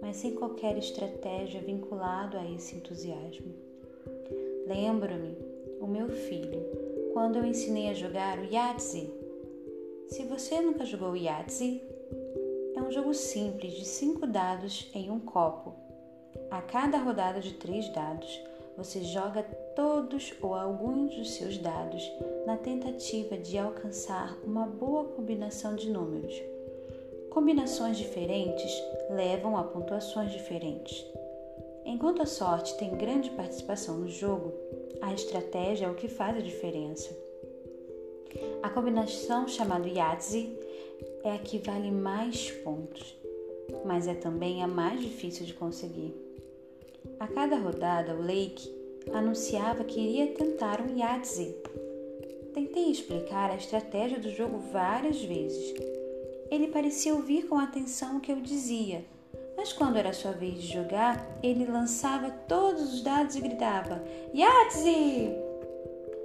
mas 0.00 0.18
sem 0.18 0.36
qualquer 0.36 0.78
estratégia 0.78 1.60
vinculado 1.60 2.38
a 2.38 2.48
esse 2.48 2.76
entusiasmo. 2.76 3.52
Lembro-me, 4.68 5.36
o 5.80 5.86
meu 5.88 6.08
filho, 6.08 6.64
quando 7.12 7.38
eu 7.38 7.44
ensinei 7.44 7.88
a 7.88 7.94
jogar 7.94 8.38
o 8.38 8.44
Yahtzee. 8.44 9.12
Se 10.10 10.22
você 10.22 10.60
nunca 10.60 10.84
jogou 10.84 11.16
Yahtzee, 11.16 11.82
é 12.76 12.80
um 12.80 12.92
jogo 12.92 13.12
simples 13.12 13.72
de 13.72 13.84
cinco 13.84 14.28
dados 14.28 14.88
em 14.94 15.10
um 15.10 15.18
copo 15.18 15.74
a 16.52 16.62
cada 16.62 16.98
rodada 16.98 17.40
de 17.40 17.54
três 17.54 17.92
dados, 17.92 18.40
você 18.76 19.02
joga 19.02 19.42
todos 19.74 20.32
ou 20.40 20.54
alguns 20.54 21.16
dos 21.16 21.34
seus 21.34 21.58
dados 21.58 22.08
na 22.46 22.56
tentativa 22.56 23.36
de 23.36 23.58
alcançar 23.58 24.38
uma 24.44 24.64
boa 24.64 25.04
combinação 25.04 25.74
de 25.74 25.90
números. 25.90 26.32
Combinações 27.28 27.98
diferentes 27.98 28.72
levam 29.10 29.56
a 29.56 29.64
pontuações 29.64 30.30
diferentes. 30.30 31.04
Enquanto 31.84 32.22
a 32.22 32.26
sorte 32.26 32.76
tem 32.78 32.96
grande 32.96 33.30
participação 33.30 33.98
no 33.98 34.08
jogo, 34.08 34.54
a 35.02 35.12
estratégia 35.12 35.86
é 35.86 35.90
o 35.90 35.94
que 35.94 36.08
faz 36.08 36.36
a 36.36 36.40
diferença. 36.40 37.14
A 38.62 38.70
combinação 38.70 39.48
chamada 39.48 39.88
Yahtzee 39.88 40.56
é 41.24 41.32
a 41.32 41.38
que 41.38 41.58
vale 41.58 41.90
mais 41.90 42.50
pontos, 42.50 43.16
mas 43.84 44.06
é 44.06 44.14
também 44.14 44.62
a 44.62 44.68
mais 44.68 45.00
difícil 45.00 45.44
de 45.44 45.54
conseguir. 45.54 46.14
A 47.18 47.26
cada 47.26 47.56
rodada, 47.56 48.14
o 48.14 48.22
Lake 48.22 48.72
anunciava 49.12 49.84
que 49.84 50.00
iria 50.00 50.34
tentar 50.34 50.80
um 50.80 50.96
Yahtzee. 50.96 51.56
Tentei 52.56 52.90
explicar 52.90 53.50
a 53.50 53.56
estratégia 53.56 54.18
do 54.18 54.30
jogo 54.30 54.56
várias 54.72 55.22
vezes. 55.22 55.74
Ele 56.50 56.68
parecia 56.68 57.14
ouvir 57.14 57.46
com 57.46 57.58
atenção 57.58 58.16
o 58.16 58.20
que 58.20 58.32
eu 58.32 58.40
dizia, 58.40 59.04
mas 59.58 59.74
quando 59.74 59.98
era 59.98 60.14
sua 60.14 60.32
vez 60.32 60.62
de 60.62 60.72
jogar, 60.72 61.38
ele 61.42 61.66
lançava 61.66 62.30
todos 62.30 62.94
os 62.94 63.02
dados 63.02 63.36
e 63.36 63.42
gritava: 63.42 64.02
Yahtzee! 64.34 65.36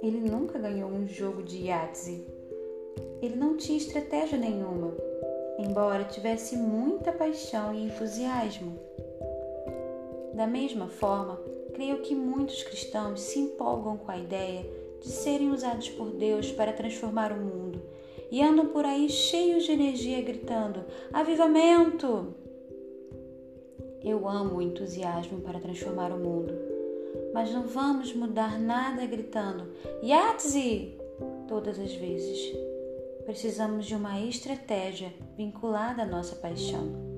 Ele 0.02 0.20
nunca 0.20 0.58
ganhou 0.58 0.88
um 0.88 1.06
jogo 1.06 1.42
de 1.42 1.66
Yahtzee. 1.66 2.26
Ele 3.20 3.36
não 3.36 3.58
tinha 3.58 3.76
estratégia 3.76 4.38
nenhuma, 4.38 4.96
embora 5.58 6.04
tivesse 6.04 6.56
muita 6.56 7.12
paixão 7.12 7.74
e 7.74 7.84
entusiasmo. 7.84 8.78
Da 10.32 10.46
mesma 10.46 10.88
forma, 10.88 11.38
creio 11.74 12.00
que 12.00 12.14
muitos 12.14 12.62
cristãos 12.62 13.20
se 13.20 13.38
empolgam 13.38 13.98
com 13.98 14.10
a 14.10 14.16
ideia 14.16 14.64
de 15.02 15.08
serem 15.08 15.50
usados 15.50 15.90
por 15.90 16.10
Deus 16.12 16.50
para 16.52 16.72
transformar 16.72 17.32
o 17.32 17.36
mundo 17.36 17.82
e 18.30 18.42
andam 18.42 18.68
por 18.68 18.86
aí 18.86 19.10
cheios 19.10 19.64
de 19.64 19.72
energia 19.72 20.22
gritando: 20.22 20.84
Avivamento! 21.12 22.34
Eu 24.02 24.28
amo 24.28 24.56
o 24.56 24.62
entusiasmo 24.62 25.40
para 25.40 25.60
transformar 25.60 26.10
o 26.10 26.18
mundo, 26.18 26.54
mas 27.34 27.52
não 27.52 27.66
vamos 27.66 28.14
mudar 28.14 28.58
nada 28.58 29.04
gritando 29.06 29.68
Yahtzee 30.02 30.98
todas 31.46 31.78
as 31.78 31.92
vezes. 31.92 32.52
Precisamos 33.24 33.86
de 33.86 33.94
uma 33.94 34.20
estratégia 34.20 35.12
vinculada 35.36 36.02
à 36.02 36.06
nossa 36.06 36.34
paixão. 36.36 37.12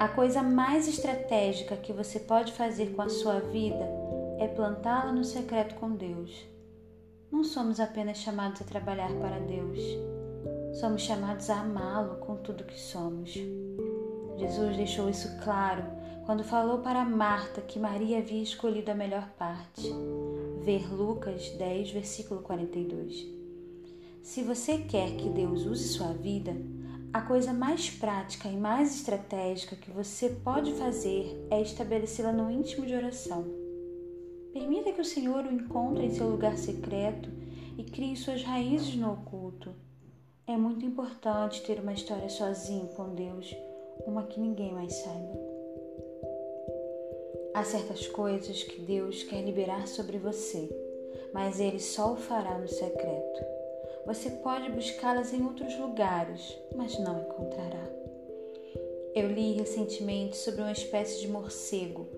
A 0.00 0.08
coisa 0.08 0.42
mais 0.42 0.88
estratégica 0.88 1.76
que 1.76 1.92
você 1.92 2.20
pode 2.20 2.52
fazer 2.52 2.94
com 2.94 3.02
a 3.02 3.08
sua 3.08 3.40
vida 3.40 3.84
é 4.38 4.48
plantá-la 4.48 5.12
no 5.12 5.24
secreto 5.24 5.74
com 5.76 5.90
Deus. 5.90 6.57
Não 7.30 7.44
somos 7.44 7.78
apenas 7.78 8.18
chamados 8.18 8.62
a 8.62 8.64
trabalhar 8.64 9.12
para 9.20 9.38
Deus, 9.38 9.78
somos 10.80 11.02
chamados 11.02 11.50
a 11.50 11.60
amá-lo 11.60 12.16
com 12.16 12.36
tudo 12.36 12.64
que 12.64 12.80
somos. 12.80 13.34
Jesus 14.38 14.76
deixou 14.76 15.10
isso 15.10 15.38
claro 15.42 15.84
quando 16.24 16.42
falou 16.42 16.78
para 16.78 17.04
Marta 17.04 17.60
que 17.60 17.78
Maria 17.78 18.18
havia 18.18 18.42
escolhido 18.42 18.90
a 18.90 18.94
melhor 18.94 19.28
parte. 19.38 19.92
Ver 20.62 20.90
Lucas 20.92 21.50
10, 21.50 21.90
versículo 21.90 22.40
42. 22.40 23.26
Se 24.22 24.42
você 24.42 24.78
quer 24.78 25.16
que 25.16 25.28
Deus 25.28 25.66
use 25.66 25.88
sua 25.88 26.12
vida, 26.12 26.56
a 27.12 27.20
coisa 27.20 27.52
mais 27.52 27.90
prática 27.90 28.48
e 28.48 28.56
mais 28.56 28.94
estratégica 28.94 29.76
que 29.76 29.90
você 29.90 30.30
pode 30.30 30.72
fazer 30.74 31.46
é 31.50 31.60
estabelecê-la 31.60 32.32
no 32.32 32.50
íntimo 32.50 32.86
de 32.86 32.94
oração. 32.94 33.57
Permita 34.58 34.90
que 34.90 35.00
o 35.00 35.04
Senhor 35.04 35.44
o 35.44 35.52
encontre 35.52 36.04
em 36.04 36.10
seu 36.12 36.28
lugar 36.28 36.58
secreto 36.58 37.30
e 37.78 37.84
crie 37.84 38.16
suas 38.16 38.42
raízes 38.42 38.96
no 38.96 39.12
oculto. 39.12 39.72
É 40.48 40.56
muito 40.56 40.84
importante 40.84 41.62
ter 41.62 41.78
uma 41.78 41.92
história 41.92 42.28
sozinho 42.28 42.88
com 42.88 43.14
Deus, 43.14 43.54
uma 44.04 44.24
que 44.24 44.40
ninguém 44.40 44.72
mais 44.72 44.92
saiba. 44.94 45.38
Há 47.54 47.62
certas 47.62 48.08
coisas 48.08 48.64
que 48.64 48.80
Deus 48.80 49.22
quer 49.22 49.42
liberar 49.42 49.86
sobre 49.86 50.18
você, 50.18 50.68
mas 51.32 51.60
Ele 51.60 51.78
só 51.78 52.14
o 52.14 52.16
fará 52.16 52.58
no 52.58 52.66
secreto. 52.66 53.40
Você 54.06 54.28
pode 54.28 54.72
buscá-las 54.72 55.32
em 55.32 55.44
outros 55.44 55.78
lugares, 55.78 56.58
mas 56.74 56.98
não 56.98 57.20
encontrará. 57.20 57.88
Eu 59.14 59.28
li 59.28 59.52
recentemente 59.52 60.36
sobre 60.36 60.62
uma 60.62 60.72
espécie 60.72 61.20
de 61.20 61.28
morcego 61.28 62.17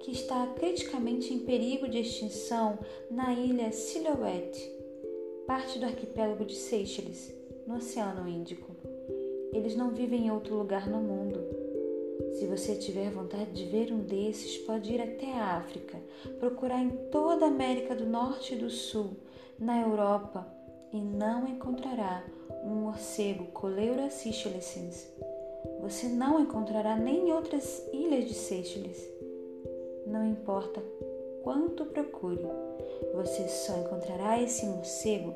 que 0.00 0.12
está 0.12 0.46
criticamente 0.58 1.32
em 1.32 1.40
perigo 1.40 1.88
de 1.88 1.98
extinção 1.98 2.78
na 3.10 3.32
ilha 3.34 3.70
Silhouette, 3.70 4.70
parte 5.46 5.78
do 5.78 5.84
arquipélago 5.84 6.44
de 6.44 6.54
Seychelles, 6.54 7.32
no 7.66 7.76
Oceano 7.76 8.28
Índico. 8.28 8.74
Eles 9.52 9.76
não 9.76 9.90
vivem 9.90 10.26
em 10.26 10.30
outro 10.30 10.56
lugar 10.56 10.88
no 10.88 10.98
mundo. 10.98 11.40
Se 12.32 12.46
você 12.46 12.76
tiver 12.76 13.10
vontade 13.10 13.50
de 13.52 13.64
ver 13.64 13.92
um 13.92 14.00
desses, 14.00 14.56
pode 14.58 14.92
ir 14.92 15.00
até 15.00 15.32
a 15.32 15.56
África, 15.56 15.98
procurar 16.38 16.80
em 16.80 16.90
toda 17.10 17.44
a 17.44 17.48
América 17.48 17.94
do 17.94 18.06
Norte 18.06 18.54
e 18.54 18.58
do 18.58 18.70
Sul, 18.70 19.10
na 19.58 19.82
Europa, 19.82 20.46
e 20.92 20.96
não 20.96 21.46
encontrará 21.46 22.24
um 22.64 22.84
morcego 22.84 23.46
Coleura 23.46 24.10
seychellensis. 24.10 25.08
Você 25.82 26.08
não 26.08 26.40
encontrará 26.40 26.96
nem 26.96 27.28
em 27.28 27.32
outras 27.32 27.82
ilhas 27.92 28.26
de 28.26 28.34
Seychelles. 28.34 29.19
Não 30.10 30.26
importa 30.26 30.82
quanto 31.42 31.86
procure, 31.86 32.44
você 33.14 33.48
só 33.48 33.78
encontrará 33.78 34.42
esse 34.42 34.66
morcego 34.66 35.34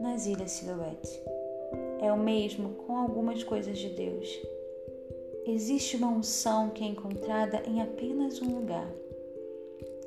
nas 0.00 0.26
Ilhas 0.26 0.52
Silhouette. 0.52 1.20
É 2.00 2.12
o 2.12 2.18
mesmo 2.18 2.74
com 2.86 2.96
algumas 2.96 3.42
coisas 3.42 3.78
de 3.78 3.88
Deus. 3.88 4.28
Existe 5.46 5.96
uma 5.96 6.08
unção 6.08 6.70
que 6.70 6.84
é 6.84 6.86
encontrada 6.86 7.62
em 7.66 7.82
apenas 7.82 8.40
um 8.40 8.54
lugar. 8.54 8.88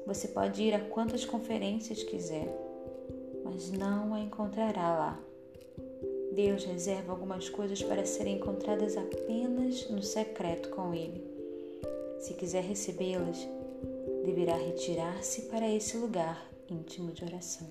Você 0.05 0.29
pode 0.29 0.61
ir 0.61 0.73
a 0.73 0.79
quantas 0.79 1.25
conferências 1.25 2.03
quiser 2.03 2.47
mas 3.45 3.71
não 3.71 4.13
a 4.13 4.19
encontrará 4.19 4.93
lá. 4.97 5.23
Deus 6.33 6.65
reserva 6.65 7.13
algumas 7.13 7.47
coisas 7.47 7.81
para 7.81 8.03
serem 8.03 8.35
encontradas 8.35 8.97
apenas 8.97 9.87
no 9.89 10.01
secreto 10.01 10.69
com 10.69 10.93
Ele. 10.93 11.23
Se 12.19 12.33
quiser 12.33 12.63
recebê-las, 12.63 13.47
deverá 14.25 14.55
retirar-se 14.57 15.43
para 15.43 15.69
esse 15.69 15.95
lugar 15.97 16.49
íntimo 16.67 17.11
de 17.11 17.23
oração. 17.23 17.67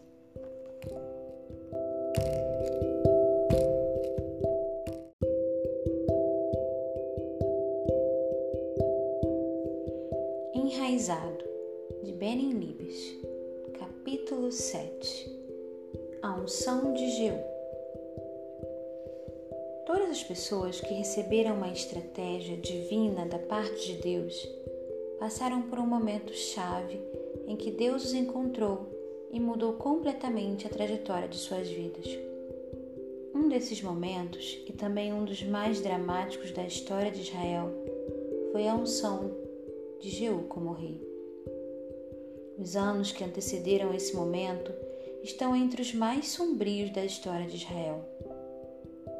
Enraizado, 10.54 11.44
de 12.04 12.12
Benin 12.12 12.52
Libes, 12.52 13.16
capítulo 13.78 14.52
7 14.52 15.28
A 16.22 16.36
unção 16.36 16.94
de 16.94 17.10
Jeú. 17.10 17.38
Todas 19.86 20.10
as 20.10 20.22
pessoas 20.22 20.80
que 20.80 20.94
receberam 20.94 21.56
uma 21.56 21.72
estratégia 21.72 22.56
divina 22.56 23.26
da 23.26 23.38
parte 23.40 23.94
de 23.94 24.02
Deus 24.02 24.63
passaram 25.24 25.62
por 25.62 25.78
um 25.78 25.86
momento 25.86 26.34
chave 26.34 27.00
em 27.46 27.56
que 27.56 27.70
Deus 27.70 28.04
os 28.04 28.12
encontrou 28.12 28.86
e 29.32 29.40
mudou 29.40 29.72
completamente 29.72 30.66
a 30.66 30.68
trajetória 30.70 31.26
de 31.26 31.38
suas 31.38 31.66
vidas. 31.66 32.06
Um 33.34 33.48
desses 33.48 33.80
momentos, 33.80 34.62
e 34.68 34.72
também 34.74 35.14
um 35.14 35.24
dos 35.24 35.42
mais 35.42 35.80
dramáticos 35.80 36.50
da 36.50 36.62
história 36.62 37.10
de 37.10 37.22
Israel, 37.22 37.72
foi 38.52 38.68
a 38.68 38.74
unção 38.74 39.30
de 39.98 40.10
Jeú 40.10 40.42
como 40.42 40.74
rei. 40.74 41.00
Os 42.58 42.76
anos 42.76 43.10
que 43.10 43.24
antecederam 43.24 43.94
esse 43.94 44.14
momento 44.14 44.74
estão 45.22 45.56
entre 45.56 45.80
os 45.80 45.94
mais 45.94 46.28
sombrios 46.28 46.90
da 46.90 47.02
história 47.02 47.46
de 47.46 47.56
Israel. 47.56 48.04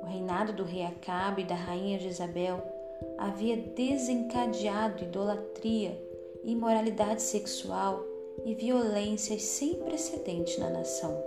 O 0.03 0.05
reinado 0.05 0.53
do 0.53 0.65
rei 0.65 0.85
Acabe 0.85 1.41
e 1.41 1.47
da 1.47 1.55
rainha 1.55 1.99
Jezabel 1.99 2.74
havia 3.19 3.57
desencadeado 3.57 5.05
idolatria, 5.05 5.99
imoralidade 6.45 7.23
sexual 7.23 8.05
e 8.45 8.55
violências 8.55 9.43
sem 9.43 9.75
precedentes 9.75 10.59
na 10.59 10.71
nação. 10.71 11.23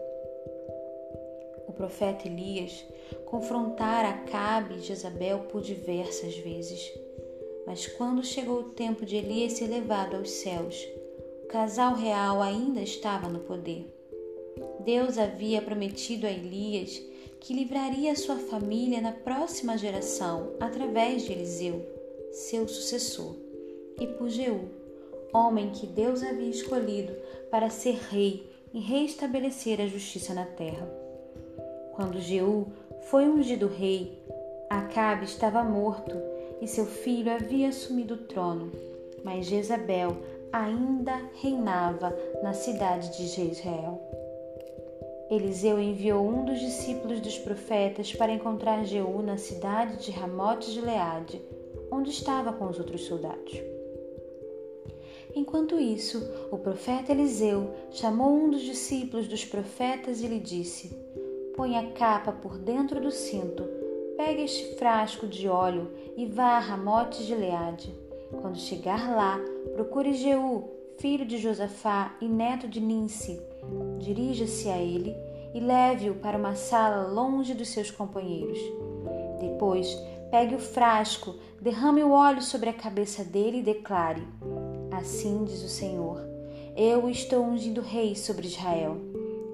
O 1.68 1.74
profeta 1.74 2.28
Elias 2.28 2.86
confrontara 3.26 4.10
Acabe 4.10 4.76
e 4.76 4.82
Jezabel 4.82 5.40
por 5.50 5.62
diversas 5.62 6.38
vezes, 6.38 6.92
mas 7.66 7.88
quando 7.88 8.24
chegou 8.24 8.60
o 8.60 8.70
tempo 8.70 9.06
de 9.06 9.16
Elias 9.18 9.54
ser 9.54 9.68
levado 9.68 10.16
aos 10.16 10.30
céus, 10.30 10.88
o 11.44 11.48
casal 11.48 11.94
real 11.96 12.42
ainda 12.42 12.82
estava 12.82 13.28
no 13.28 13.40
poder. 13.40 13.86
Deus 14.80 15.18
havia 15.18 15.62
prometido 15.62 16.26
a 16.26 16.32
Elias 16.32 17.02
que 17.40 17.54
livraria 17.54 18.16
sua 18.16 18.38
família 18.38 19.02
na 19.02 19.12
próxima 19.12 19.78
geração 19.78 20.54
através 20.60 21.24
de 21.24 21.34
Eliseu, 21.34 21.86
seu 22.32 22.68
sucessor, 22.68 23.36
e 24.00 24.08
por 24.08 24.30
Jeú, 24.30 24.70
homem 25.34 25.72
que 25.72 25.86
Deus 25.88 26.24
havia 26.24 26.50
escolhido 26.50 27.14
para 27.50 27.70
ser 27.70 27.96
rei 28.12 28.50
e 28.74 28.80
reestabelecer 28.80 29.82
a 29.82 29.88
justiça 29.88 30.34
na 30.34 30.46
terra. 30.46 30.88
Quando 31.94 32.20
Jeú 32.20 32.68
foi 33.10 33.28
ungido 33.28 33.68
rei, 33.68 34.24
Acabe 34.70 35.24
estava 35.24 35.64
morto 35.64 36.14
e 36.62 36.68
seu 36.68 36.86
filho 36.86 37.32
havia 37.32 37.70
assumido 37.70 38.16
o 38.16 38.18
trono, 38.18 38.70
mas 39.24 39.46
Jezabel 39.46 40.18
ainda 40.52 41.22
reinava 41.36 42.14
na 42.44 42.52
cidade 42.52 43.16
de 43.16 43.28
Jezreel. 43.28 44.02
Eliseu 45.30 45.78
enviou 45.78 46.26
um 46.26 46.46
dos 46.46 46.60
discípulos 46.60 47.20
dos 47.20 47.38
profetas 47.38 48.14
para 48.14 48.32
encontrar 48.32 48.86
Jeú 48.86 49.22
na 49.22 49.38
cidade 49.38 49.98
de 49.98 50.12
Ramote 50.12 50.72
de 50.72 50.80
Leade, 50.80 51.42
onde 51.92 52.12
estava 52.12 52.54
com 52.54 52.68
os 52.68 52.80
outros 52.80 53.02
soldados. 53.02 53.62
Enquanto 55.36 55.78
isso, 55.78 56.24
o 56.50 56.58
profeta 56.58 57.12
Eliseu 57.12 57.74
chamou 57.92 58.34
um 58.34 58.50
dos 58.50 58.62
discípulos 58.62 59.28
dos 59.28 59.44
profetas 59.44 60.22
e 60.22 60.28
lhe 60.28 60.40
disse: 60.40 60.98
Põe 61.58 61.78
a 61.78 61.92
capa 61.92 62.32
por 62.32 62.58
dentro 62.58 63.02
do 63.02 63.12
cinto, 63.12 63.64
pegue 64.16 64.44
este 64.44 64.76
frasco 64.78 65.28
de 65.28 65.50
óleo 65.50 65.92
e 66.16 66.26
vá 66.26 66.56
a 66.56 66.60
Ramote 66.60 67.26
de 67.26 67.36
Leade. 67.36 67.94
Quando 68.42 68.58
chegar 68.58 69.16
lá, 69.16 69.40
procure 69.74 70.14
Jeú, 70.14 70.70
filho 70.98 71.26
de 71.26 71.38
Josafá 71.38 72.16
e 72.22 72.28
neto 72.28 72.68
de 72.68 72.80
Ninsi. 72.80 73.40
Dirija-se 74.00 74.70
a 74.70 74.78
ele 74.78 75.27
e 75.54 75.60
leve-o 75.60 76.16
para 76.16 76.38
uma 76.38 76.56
sala 76.56 77.08
longe 77.08 77.54
dos 77.54 77.70
seus 77.70 77.92
companheiros. 77.92 78.60
Depois, 79.40 79.88
pegue 80.30 80.56
o 80.56 80.60
frasco, 80.60 81.36
derrame 81.62 82.04
o 82.04 82.12
óleo 82.12 82.42
sobre 82.42 82.70
a 82.70 82.74
cabeça 82.74 83.24
dele 83.24 83.60
e 83.60 83.64
declare: 83.64 84.28
Assim 84.92 85.44
diz 85.44 85.64
o 85.64 85.70
Senhor: 85.70 86.20
Eu 86.76 87.10
estou 87.10 87.46
ungindo 87.46 87.82
rei 87.82 88.16
sobre 88.16 88.48
Israel. 88.48 88.98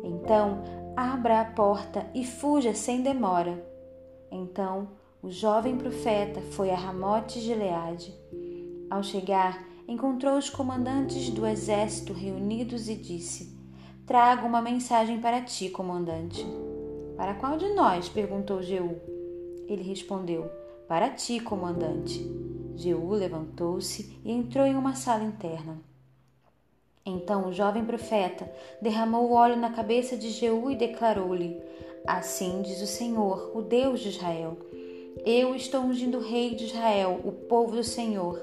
Então, 0.04 0.64
abra 0.96 1.42
a 1.42 1.46
porta 1.46 2.06
e 2.14 2.26
fuja 2.26 2.74
sem 2.74 3.02
demora. 3.02 3.64
Então, 4.32 4.90
o 5.22 5.30
jovem 5.32 5.78
profeta 5.78 6.42
foi 6.42 6.70
a 6.70 6.76
Ramote 6.76 7.42
de 7.42 7.54
Leade. 7.54 8.14
Ao 8.90 9.02
chegar, 9.02 9.64
encontrou 9.88 10.38
os 10.38 10.50
comandantes 10.50 11.30
do 11.30 11.46
exército 11.46 12.14
reunidos 12.14 12.90
e 12.90 12.96
disse: 12.96 13.53
Trago 14.06 14.46
uma 14.46 14.62
mensagem 14.62 15.22
para 15.22 15.42
ti, 15.42 15.70
comandante. 15.70 16.46
Para 17.16 17.36
qual 17.36 17.58
de 17.58 17.70
nós? 17.74 18.10
perguntou 18.10 18.62
Jeú. 18.62 18.98
Ele 19.66 19.82
respondeu: 19.82 20.52
Para 20.90 21.10
ti, 21.10 21.40
comandante. 21.40 22.30
Jeú 22.76 23.12
levantou-se 23.12 24.20
e 24.26 24.32
entrou 24.32 24.66
em 24.66 24.76
uma 24.76 24.94
sala 24.94 25.24
interna. 25.24 25.80
Então 27.06 27.48
o 27.48 27.54
jovem 27.54 27.86
profeta 27.86 28.52
derramou 28.82 29.30
o 29.30 29.34
óleo 29.34 29.56
na 29.56 29.72
cabeça 29.72 30.18
de 30.18 30.32
Jeú 30.32 30.70
e 30.70 30.76
declarou-lhe: 30.76 31.62
Assim 32.06 32.62
diz 32.62 32.82
o 32.82 32.88
Senhor, 32.88 33.52
o 33.56 33.62
Deus 33.62 34.02
de 34.02 34.10
Israel: 34.10 34.58
Eu 35.26 35.56
estou 35.56 35.82
ungindo 35.82 36.18
o 36.18 36.22
rei 36.22 36.56
de 36.56 36.66
Israel, 36.66 37.20
o 37.24 37.32
povo 37.32 37.76
do 37.76 37.84
Senhor. 37.84 38.40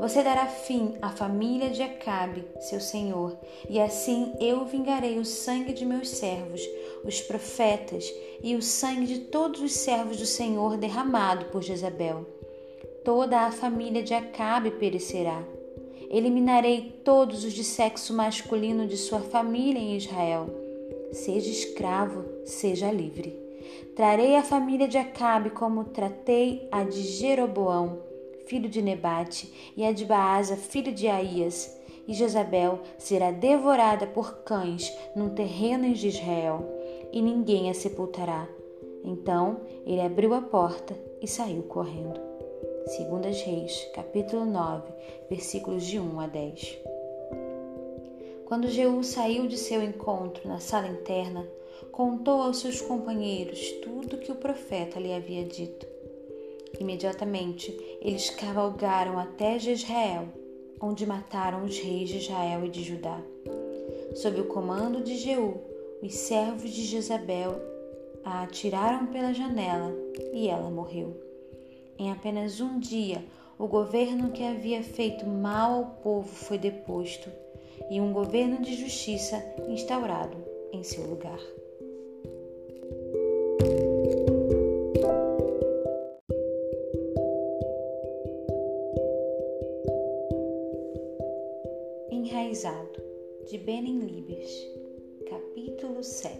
Você 0.00 0.22
dará 0.22 0.46
fim 0.46 0.94
à 1.00 1.10
família 1.10 1.70
de 1.70 1.82
Acabe, 1.82 2.44
seu 2.60 2.80
senhor, 2.80 3.38
e 3.68 3.78
assim 3.78 4.32
eu 4.40 4.64
vingarei 4.64 5.18
o 5.18 5.24
sangue 5.24 5.72
de 5.72 5.84
meus 5.84 6.08
servos, 6.08 6.60
os 7.04 7.20
profetas, 7.20 8.12
e 8.42 8.56
o 8.56 8.62
sangue 8.62 9.06
de 9.06 9.18
todos 9.20 9.60
os 9.60 9.72
servos 9.72 10.16
do 10.16 10.26
Senhor 10.26 10.76
derramado 10.76 11.46
por 11.46 11.62
Jezabel 11.62 12.26
toda 13.04 13.42
a 13.42 13.52
família 13.52 14.02
de 14.02 14.14
Acabe 14.14 14.70
perecerá. 14.70 15.44
Eliminarei 16.10 17.02
todos 17.04 17.44
os 17.44 17.52
de 17.52 17.62
sexo 17.62 18.14
masculino 18.14 18.86
de 18.86 18.96
sua 18.96 19.20
família 19.20 19.78
em 19.78 19.96
Israel. 19.96 20.46
Seja 21.12 21.50
escravo, 21.50 22.24
seja 22.44 22.90
livre. 22.90 23.43
Trarei 23.94 24.34
a 24.34 24.42
família 24.42 24.88
de 24.88 24.98
Acabe 24.98 25.50
como 25.50 25.84
tratei 25.84 26.68
a 26.72 26.82
de 26.82 27.00
Jeroboão, 27.00 28.00
filho 28.44 28.68
de 28.68 28.82
Nebate, 28.82 29.72
e 29.76 29.84
a 29.84 29.92
de 29.92 30.04
Baasa, 30.04 30.56
filho 30.56 30.92
de 30.92 31.06
Aías. 31.06 31.80
E 32.08 32.12
Jezabel 32.12 32.80
será 32.98 33.30
devorada 33.30 34.04
por 34.06 34.38
cães 34.38 34.92
num 35.14 35.30
terreno 35.30 35.86
em 35.86 35.92
Israel, 35.92 36.68
e 37.12 37.22
ninguém 37.22 37.70
a 37.70 37.74
sepultará. 37.74 38.48
Então 39.04 39.60
ele 39.86 40.00
abriu 40.00 40.34
a 40.34 40.42
porta 40.42 40.96
e 41.22 41.28
saiu 41.28 41.62
correndo. 41.62 42.20
Segundas 42.86 43.40
Reis, 43.42 43.88
capítulo 43.94 44.44
9, 44.44 44.92
versículos 45.30 45.86
de 45.86 46.00
1 46.00 46.20
a 46.20 46.26
10. 46.26 46.78
Quando 48.44 48.68
Jeú 48.68 49.04
saiu 49.04 49.46
de 49.46 49.56
seu 49.56 49.80
encontro 49.82 50.48
na 50.48 50.58
sala 50.58 50.88
interna, 50.88 51.46
contou 51.94 52.42
aos 52.42 52.58
seus 52.58 52.80
companheiros 52.80 53.70
tudo 53.80 54.18
que 54.18 54.32
o 54.32 54.34
profeta 54.34 54.98
lhe 54.98 55.12
havia 55.12 55.44
dito. 55.44 55.86
Imediatamente, 56.80 57.70
eles 58.00 58.30
cavalgaram 58.30 59.16
até 59.16 59.60
Jezreel, 59.60 60.26
onde 60.80 61.06
mataram 61.06 61.64
os 61.64 61.78
reis 61.78 62.08
de 62.08 62.16
Israel 62.16 62.64
e 62.64 62.68
de 62.68 62.82
Judá. 62.82 63.22
Sob 64.16 64.40
o 64.40 64.46
comando 64.46 65.04
de 65.04 65.14
Jeú, 65.16 65.54
os 66.02 66.12
servos 66.14 66.68
de 66.72 66.82
Jezabel 66.82 67.62
a 68.24 68.42
atiraram 68.42 69.06
pela 69.06 69.32
janela 69.32 69.94
e 70.32 70.48
ela 70.48 70.70
morreu. 70.70 71.16
Em 71.96 72.10
apenas 72.10 72.60
um 72.60 72.80
dia, 72.80 73.24
o 73.56 73.68
governo 73.68 74.32
que 74.32 74.42
havia 74.42 74.82
feito 74.82 75.24
mal 75.24 75.72
ao 75.72 75.86
povo 76.02 76.28
foi 76.28 76.58
deposto 76.58 77.30
e 77.88 78.00
um 78.00 78.12
governo 78.12 78.60
de 78.60 78.74
justiça 78.74 79.40
instaurado 79.68 80.36
em 80.72 80.82
seu 80.82 81.06
lugar. 81.06 81.38
7 96.04 96.36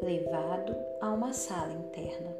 Levado 0.00 0.72
a 1.00 1.12
uma 1.12 1.32
sala 1.32 1.72
interna. 1.72 2.36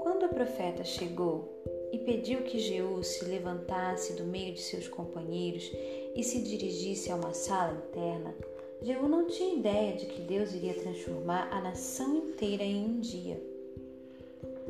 Quando 0.00 0.26
o 0.26 0.28
profeta 0.28 0.84
chegou 0.84 1.52
e 1.90 1.98
pediu 1.98 2.42
que 2.42 2.60
Jeú 2.60 3.02
se 3.02 3.24
levantasse 3.24 4.12
do 4.12 4.22
meio 4.22 4.54
de 4.54 4.60
seus 4.60 4.86
companheiros 4.86 5.72
e 6.14 6.22
se 6.22 6.40
dirigisse 6.40 7.10
a 7.10 7.16
uma 7.16 7.34
sala 7.34 7.82
interna, 7.88 8.36
Jeú 8.82 9.08
não 9.08 9.26
tinha 9.26 9.56
ideia 9.56 9.96
de 9.96 10.06
que 10.06 10.20
Deus 10.20 10.54
iria 10.54 10.74
transformar 10.74 11.48
a 11.50 11.60
nação 11.60 12.18
inteira 12.18 12.62
em 12.62 12.84
um 12.84 13.00
dia. 13.00 13.42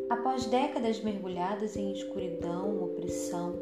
Após 0.09 0.47
décadas 0.47 1.03
mergulhadas 1.03 1.77
em 1.77 1.93
escuridão, 1.93 2.83
opressão, 2.83 3.55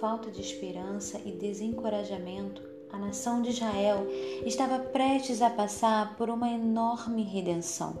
falta 0.00 0.32
de 0.32 0.40
esperança 0.40 1.20
e 1.24 1.30
desencorajamento, 1.30 2.71
a 2.92 2.98
nação 2.98 3.40
de 3.40 3.50
Israel 3.50 4.06
estava 4.44 4.78
prestes 4.78 5.40
a 5.40 5.48
passar 5.48 6.16
por 6.16 6.28
uma 6.28 6.48
enorme 6.50 7.22
redenção. 7.22 7.98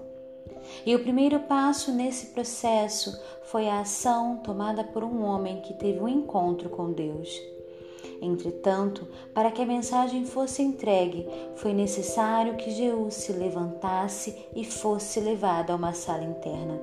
E 0.86 0.94
o 0.94 1.02
primeiro 1.02 1.40
passo 1.40 1.90
nesse 1.92 2.26
processo 2.26 3.18
foi 3.44 3.68
a 3.68 3.80
ação 3.80 4.36
tomada 4.38 4.84
por 4.84 5.02
um 5.02 5.24
homem 5.24 5.60
que 5.62 5.74
teve 5.74 5.98
um 5.98 6.08
encontro 6.08 6.68
com 6.68 6.92
Deus. 6.92 7.40
Entretanto, 8.20 9.08
para 9.34 9.50
que 9.50 9.62
a 9.62 9.66
mensagem 9.66 10.24
fosse 10.24 10.62
entregue, 10.62 11.26
foi 11.56 11.72
necessário 11.72 12.56
que 12.56 12.70
Jeú 12.70 13.10
se 13.10 13.32
levantasse 13.32 14.46
e 14.54 14.64
fosse 14.64 15.18
levado 15.18 15.70
a 15.70 15.76
uma 15.76 15.92
sala 15.92 16.22
interna. 16.22 16.80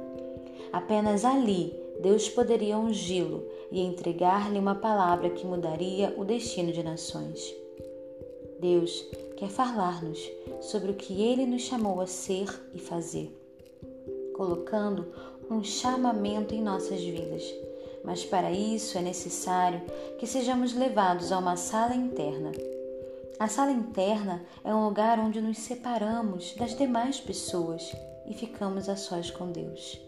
Apenas 0.74 1.24
ali 1.24 1.74
Deus 2.02 2.30
poderia 2.30 2.78
ungí-lo 2.78 3.46
e 3.72 3.82
entregar-lhe 3.82 4.60
uma 4.60 4.76
palavra 4.76 5.30
que 5.30 5.46
mudaria 5.46 6.14
o 6.18 6.26
destino 6.26 6.72
de 6.72 6.84
nações. 6.84 7.59
Deus 8.60 9.06
quer 9.38 9.50
falar-nos 9.50 10.20
sobre 10.62 10.92
o 10.92 10.96
que 10.96 11.22
ele 11.22 11.46
nos 11.46 11.62
chamou 11.62 12.02
a 12.02 12.08
ser 12.08 12.48
e 12.74 12.80
fazer, 12.80 13.34
colocando 14.36 15.08
um 15.50 15.64
chamamento 15.64 16.54
em 16.54 16.62
nossas 16.62 17.02
vidas. 17.02 17.44
Mas 18.04 18.24
para 18.24 18.52
isso 18.52 18.98
é 18.98 19.02
necessário 19.02 19.82
que 20.18 20.28
sejamos 20.28 20.74
levados 20.74 21.32
a 21.32 21.38
uma 21.38 21.56
sala 21.56 21.96
interna. 21.96 22.52
A 23.40 23.48
sala 23.48 23.72
interna 23.72 24.44
é 24.64 24.74
um 24.74 24.86
lugar 24.86 25.20
onde 25.20 25.40
nos 25.40 25.60
separamos 25.60 26.54
das 26.56 26.76
demais 26.76 27.20
pessoas 27.20 27.92
e 28.28 28.34
ficamos 28.34 28.90
a 28.90 28.96
sós 28.96 29.32
com 29.32 29.52
Deus. 29.52 30.00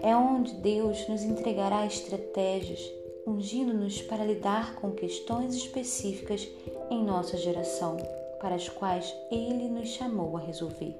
É 0.00 0.16
onde 0.16 0.54
Deus 0.54 1.06
nos 1.08 1.22
entregará 1.22 1.86
estratégias, 1.86 2.80
ungindo-nos 3.26 4.00
para 4.02 4.24
lidar 4.24 4.74
com 4.76 4.90
questões 4.90 5.54
específicas 5.54 6.48
em 6.92 7.02
nossa 7.02 7.36
geração, 7.36 7.96
para 8.40 8.54
as 8.54 8.68
quais 8.68 9.14
ele 9.30 9.68
nos 9.68 9.88
chamou 9.88 10.36
a 10.36 10.40
resolver. 10.40 10.94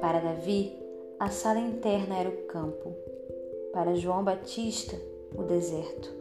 Para 0.00 0.18
Davi, 0.18 0.76
a 1.18 1.30
sala 1.30 1.60
interna 1.60 2.18
era 2.18 2.28
o 2.28 2.46
campo. 2.48 2.92
Para 3.72 3.94
João 3.94 4.24
Batista, 4.24 4.96
o 5.34 5.42
deserto. 5.44 6.12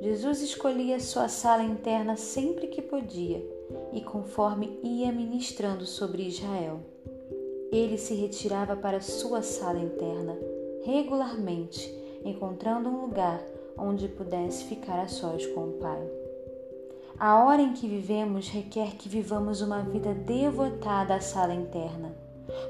Jesus 0.00 0.42
escolhia 0.42 0.98
sua 0.98 1.28
sala 1.28 1.62
interna 1.62 2.16
sempre 2.16 2.66
que 2.68 2.82
podia 2.82 3.44
e 3.92 4.00
conforme 4.00 4.78
ia 4.82 5.12
ministrando 5.12 5.86
sobre 5.86 6.22
Israel. 6.22 6.80
Ele 7.70 7.98
se 7.98 8.14
retirava 8.14 8.76
para 8.76 9.00
sua 9.00 9.42
sala 9.42 9.78
interna 9.78 10.36
regularmente, 10.84 11.92
encontrando 12.24 12.88
um 12.88 13.00
lugar 13.00 13.42
onde 13.76 14.08
pudesse 14.08 14.64
ficar 14.64 15.00
a 15.00 15.08
sós 15.08 15.46
com 15.46 15.68
o 15.68 15.72
Pai. 15.72 16.13
A 17.18 17.44
hora 17.44 17.62
em 17.62 17.72
que 17.72 17.86
vivemos 17.86 18.48
requer 18.48 18.96
que 18.96 19.08
vivamos 19.08 19.60
uma 19.60 19.82
vida 19.82 20.12
devotada 20.12 21.14
à 21.14 21.20
sala 21.20 21.54
interna. 21.54 22.12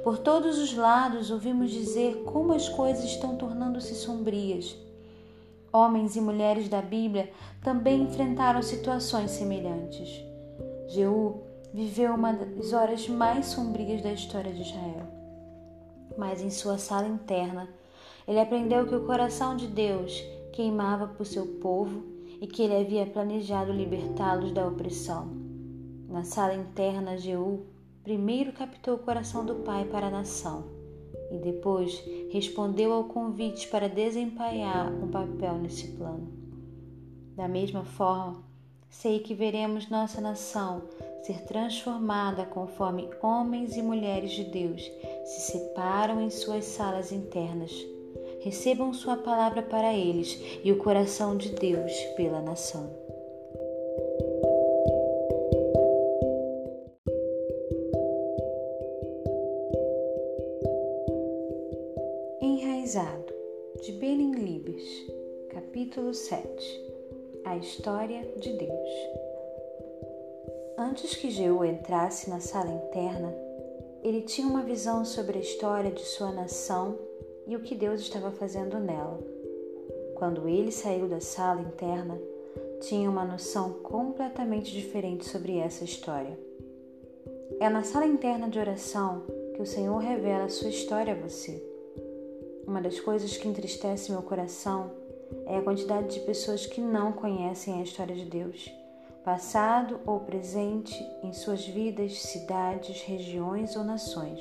Por 0.03 0.19
todos 0.19 0.59
os 0.59 0.77
lados 0.77 1.31
ouvimos 1.31 1.71
dizer 1.71 2.23
como 2.25 2.53
as 2.53 2.69
coisas 2.69 3.05
estão 3.05 3.37
tornando-se 3.37 3.95
sombrias. 3.95 4.77
Homens 5.73 6.15
e 6.15 6.21
mulheres 6.21 6.69
da 6.69 6.83
Bíblia 6.83 7.33
também 7.63 8.03
enfrentaram 8.03 8.63
situações 8.63 9.31
semelhantes. 9.31 10.23
Jeú 10.89 11.43
viveu 11.73 12.15
uma 12.15 12.35
das 12.35 12.73
horas 12.75 13.09
mais 13.09 13.47
sombrias 13.47 14.03
da 14.03 14.13
história 14.13 14.53
de 14.53 14.61
Israel. 14.61 15.07
Mas 16.19 16.43
em 16.43 16.51
sua 16.51 16.77
sala 16.77 17.09
interna, 17.09 17.69
ele 18.29 18.39
aprendeu 18.39 18.87
que 18.87 18.95
o 18.95 19.07
coração 19.07 19.57
de 19.57 19.67
Deus 19.67 20.23
queimava 20.53 21.09
por 21.09 21.25
seu 21.25 21.47
povo 21.47 22.14
e 22.41 22.47
que 22.47 22.63
ele 22.63 22.77
havia 22.77 23.07
planejado 23.07 23.73
libertá-los 23.73 24.53
da 24.53 24.67
opressão. 24.67 25.29
Na 26.09 26.25
sala 26.25 26.55
interna, 26.55 27.17
Jeú 27.17 27.67
primeiro 28.03 28.53
captou 28.53 28.97
o 28.97 28.99
coração 28.99 29.45
do 29.45 29.57
pai 29.57 29.85
para 29.87 30.09
a 30.09 30.11
nação 30.11 30.65
e 31.31 31.39
depois 31.39 32.03
respondeu 32.31 32.93
ao 32.93 33.05
convite 33.05 33.67
para 33.69 33.89
desempenhar 33.89 34.93
um 34.93 35.09
papel 35.09 35.55
nesse 35.55 35.89
plano. 35.89 36.33
Da 37.35 37.49
mesma 37.49 37.85
forma, 37.85 38.45
sei 38.89 39.19
que 39.19 39.35
veremos 39.35 39.89
nossa 39.89 40.21
nação 40.21 40.83
ser 41.25 41.43
transformada 41.45 42.45
conforme 42.45 43.09
homens 43.23 43.77
e 43.77 43.83
mulheres 43.83 44.33
de 44.33 44.45
Deus 44.45 44.83
se 45.25 45.53
separam 45.53 46.21
em 46.21 46.31
suas 46.31 46.67
salas 46.67 47.11
internas 47.11 47.73
recebam 48.45 48.93
Sua 48.93 49.17
palavra 49.17 49.63
para 49.63 49.95
eles 49.95 50.39
e 50.63 50.71
o 50.71 50.77
coração 50.77 51.35
de 51.35 51.49
Deus 51.49 51.91
pela 52.15 52.43
nação. 52.43 52.91
Enraizado, 62.43 63.33
de 63.83 63.93
Benin 63.93 64.33
Libes, 64.33 64.85
capítulo 65.49 66.13
7 66.13 66.47
A 67.47 67.57
História 67.57 68.31
de 68.37 68.53
Deus. 68.53 68.91
Antes 70.77 71.17
que 71.17 71.31
Jeú 71.31 71.65
entrasse 71.65 72.29
na 72.29 72.41
sala 72.41 72.71
interna, 72.71 73.35
ele 74.03 74.21
tinha 74.21 74.47
uma 74.47 74.63
visão 74.63 75.03
sobre 75.03 75.39
a 75.39 75.41
história 75.41 75.91
de 75.91 76.05
sua 76.05 76.31
nação 76.31 76.99
e 77.47 77.57
o 77.57 77.61
que 77.61 77.75
Deus 77.75 78.01
estava 78.01 78.31
fazendo 78.31 78.79
nela. 78.79 79.19
Quando 80.15 80.49
ele 80.49 80.71
saiu 80.71 81.09
da 81.09 81.21
sala 81.21 81.61
interna, 81.61 82.19
tinha 82.81 83.09
uma 83.09 83.25
noção 83.25 83.73
completamente 83.83 84.73
diferente 84.73 85.25
sobre 85.29 85.59
essa 85.59 85.85
história. 85.85 86.39
É 87.61 87.69
na 87.69 87.83
sala 87.83 88.07
interna 88.07 88.49
de 88.49 88.59
oração 88.59 89.23
que 89.55 89.63
o 89.63 89.67
Senhor 89.67 89.99
revela 89.99 90.45
a 90.45 90.49
sua 90.49 90.69
história 90.69 91.15
a 91.15 91.17
você. 91.17 91.63
Uma 92.67 92.81
das 92.81 92.99
coisas 92.99 93.37
que 93.37 93.49
entristece 93.49 94.11
meu 94.11 94.23
coração 94.23 94.91
é 95.47 95.57
a 95.57 95.63
quantidade 95.63 96.15
de 96.15 96.21
pessoas 96.21 96.67
que 96.67 96.81
não 96.81 97.13
conhecem 97.13 97.75
a 97.75 97.83
história 97.83 98.15
de 98.15 98.25
Deus, 98.25 98.71
passado 99.25 100.01
ou 100.07 100.21
presente 100.21 100.95
em 101.23 101.33
suas 101.33 101.67
vidas, 101.67 102.21
cidades, 102.21 103.03
regiões 103.03 103.77
ou 103.77 103.85
nações. 103.85 104.41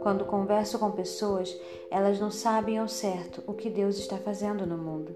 Quando 0.00 0.24
converso 0.24 0.78
com 0.78 0.90
pessoas, 0.90 1.54
elas 1.90 2.18
não 2.18 2.30
sabem 2.30 2.78
ao 2.78 2.88
certo 2.88 3.42
o 3.46 3.52
que 3.52 3.68
Deus 3.68 3.98
está 3.98 4.16
fazendo 4.16 4.66
no 4.66 4.78
mundo. 4.78 5.14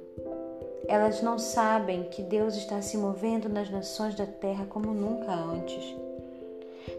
Elas 0.87 1.23
não 1.23 1.39
sabem 1.39 2.05
que 2.05 2.23
Deus 2.23 2.55
está 2.55 2.83
se 2.83 2.99
movendo 2.99 3.49
nas 3.49 3.71
nações 3.71 4.15
da 4.15 4.27
terra 4.27 4.67
como 4.67 4.93
nunca 4.93 5.33
antes. 5.33 5.83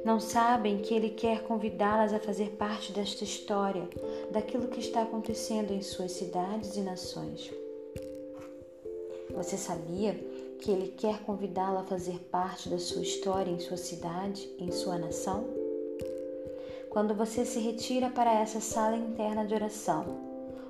Não 0.04 0.20
sabem 0.20 0.80
que 0.80 0.94
Ele 0.94 1.12
quer 1.12 1.44
convidá-las 1.44 2.12
a 2.12 2.20
fazer 2.20 2.52
parte 2.52 2.92
desta 2.92 3.24
história, 3.24 3.88
daquilo 4.32 4.68
que 4.68 4.80
está 4.80 5.04
acontecendo 5.04 5.72
em 5.72 5.82
suas 5.82 6.14
cidades 6.14 6.76
e 6.76 6.82
nações. 6.82 7.52
Você 9.36 9.58
sabia 9.58 10.14
que 10.60 10.72
Ele 10.72 10.88
quer 10.88 11.20
convidá-la 11.24 11.82
a 11.82 11.86
fazer 11.86 12.20
parte 12.32 12.70
da 12.70 12.80
sua 12.80 13.04
história 13.04 13.52
em 13.52 13.60
sua 13.60 13.78
cidade, 13.78 14.50
em 14.58 14.72
sua 14.72 14.98
nação? 14.98 15.65
Quando 16.96 17.14
você 17.14 17.44
se 17.44 17.60
retira 17.60 18.10
para 18.10 18.34
essa 18.40 18.62
sala 18.62 18.96
interna 18.96 19.46
de 19.46 19.54
oração, 19.54 20.06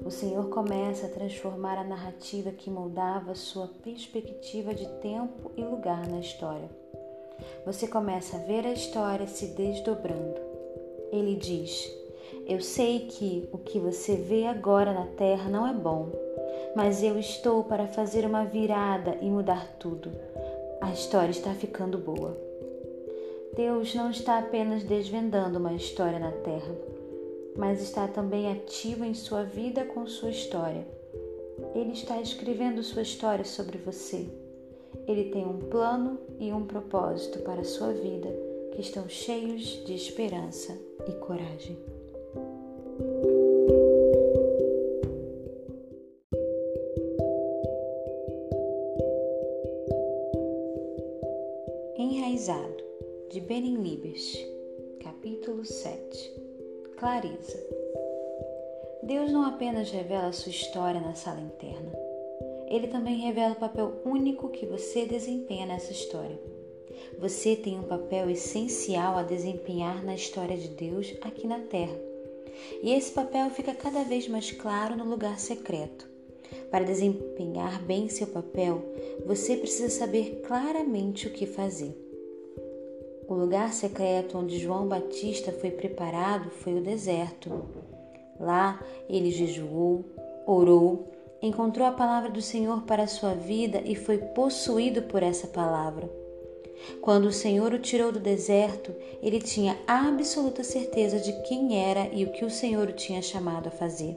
o 0.04 0.10
Senhor 0.10 0.50
começa 0.50 1.06
a 1.06 1.10
transformar 1.10 1.78
a 1.78 1.84
narrativa 1.84 2.50
que 2.50 2.68
moldava 2.68 3.36
sua 3.36 3.68
perspectiva 3.84 4.74
de 4.74 4.88
tempo 5.02 5.52
e 5.56 5.64
lugar 5.64 6.08
na 6.08 6.20
história. 6.20 6.68
Você 7.64 7.88
começa 7.88 8.38
a 8.38 8.40
ver 8.40 8.66
a 8.66 8.74
história 8.74 9.28
se 9.28 9.50
desdobrando. 9.50 10.42
Ele 11.12 11.36
diz: 11.36 11.96
Eu 12.48 12.60
sei 12.60 13.02
que 13.02 13.48
o 13.52 13.60
que 13.60 13.78
você 13.78 14.16
vê 14.16 14.48
agora 14.48 14.94
na 14.94 15.06
terra 15.06 15.48
não 15.48 15.68
é 15.68 15.74
bom, 15.74 16.10
mas 16.76 17.04
eu 17.04 17.20
estou 17.20 17.64
para 17.66 17.86
fazer 17.86 18.26
uma 18.26 18.46
virada 18.46 19.16
e 19.22 19.30
mudar 19.30 19.76
tudo. 19.78 20.12
A 20.82 20.92
história 20.92 21.30
está 21.30 21.54
ficando 21.54 22.00
boa. 22.00 22.45
Deus 23.56 23.96
não 23.96 24.12
está 24.12 24.40
apenas 24.40 24.84
desvendando 24.84 25.60
uma 25.60 25.74
história 25.74 26.20
na 26.20 26.32
Terra, 26.32 26.76
mas 27.58 27.82
está 27.82 28.06
também 28.06 28.52
ativo 28.52 29.06
em 29.06 29.14
sua 29.14 29.44
vida 29.44 29.86
com 29.86 30.06
sua 30.06 30.30
história. 30.30 30.86
Ele 31.74 31.94
está 31.94 32.22
escrevendo 32.22 32.84
sua 32.84 33.02
história 33.02 33.46
sobre 33.46 33.78
você. 33.78 34.28
Ele 35.08 35.30
tem 35.30 35.46
um 35.46 35.60
plano 35.60 36.20
e 36.38 36.52
um 36.52 36.66
propósito 36.66 37.40
para 37.40 37.62
a 37.62 37.66
sua 37.66 37.94
vida 37.94 38.30
que 38.74 38.82
estão 38.82 39.08
cheios 39.08 39.84
de 39.86 39.96
esperança 39.96 40.78
e 41.08 41.14
coragem. 41.14 41.78
De 53.56 53.62
Benin 53.62 53.82
Libes, 53.82 54.38
capítulo 55.02 55.64
7 55.64 56.34
Clareza 56.98 57.58
Deus 59.02 59.32
não 59.32 59.46
apenas 59.46 59.90
revela 59.92 60.34
sua 60.34 60.50
história 60.50 61.00
na 61.00 61.16
sala 61.16 61.40
interna, 61.40 61.94
ele 62.68 62.88
também 62.88 63.16
revela 63.16 63.54
o 63.54 63.60
papel 63.60 64.02
único 64.04 64.50
que 64.50 64.66
você 64.66 65.06
desempenha 65.06 65.66
nessa 65.66 65.94
história. 65.94 66.38
Você 67.18 67.56
tem 67.56 67.80
um 67.80 67.84
papel 67.84 68.30
essencial 68.30 69.18
a 69.18 69.24
desempenhar 69.24 70.04
na 70.04 70.16
história 70.16 70.58
de 70.58 70.68
Deus 70.68 71.16
aqui 71.22 71.48
na 71.48 71.60
Terra. 71.60 71.98
E 72.84 72.92
esse 72.92 73.14
papel 73.14 73.50
fica 73.52 73.74
cada 73.74 74.04
vez 74.04 74.28
mais 74.28 74.52
claro 74.52 74.98
no 74.98 75.06
lugar 75.06 75.40
secreto. 75.40 76.10
Para 76.70 76.84
desempenhar 76.84 77.82
bem 77.84 78.10
seu 78.10 78.28
papel, 78.28 78.84
você 79.26 79.56
precisa 79.56 79.90
saber 79.90 80.42
claramente 80.46 81.28
o 81.28 81.32
que 81.32 81.46
fazer. 81.46 82.05
O 83.28 83.34
lugar 83.34 83.74
secreto 83.74 84.38
onde 84.38 84.60
João 84.60 84.88
Batista 84.88 85.52
foi 85.52 85.72
preparado 85.72 86.50
foi 86.50 86.76
o 86.76 86.82
deserto. 86.82 87.66
Lá 88.40 88.80
ele 89.10 89.32
jejuou, 89.32 90.06
orou, 90.46 91.12
encontrou 91.42 91.88
a 91.88 91.92
palavra 91.92 92.30
do 92.30 92.42
Senhor 92.42 92.84
para 92.84 93.08
sua 93.08 93.34
vida 93.34 93.82
e 93.84 93.96
foi 93.96 94.18
possuído 94.20 95.02
por 95.04 95.24
essa 95.24 95.48
palavra. 95.48 96.10
Quando 97.02 97.26
o 97.26 97.34
Senhor 97.34 97.74
o 97.74 97.80
tirou 97.80 98.12
do 98.12 98.20
deserto, 98.20 98.94
ele 99.22 99.40
tinha 99.40 99.78
absoluta 99.88 100.64
certeza 100.64 101.20
de 101.20 101.32
quem 101.44 101.84
era 101.84 102.10
e 102.14 102.26
o 102.26 102.32
que 102.32 102.46
o 102.46 102.50
Senhor 102.52 102.90
o 102.90 102.94
tinha 102.94 103.22
chamado 103.22 103.68
a 103.68 103.72
fazer. 103.72 104.16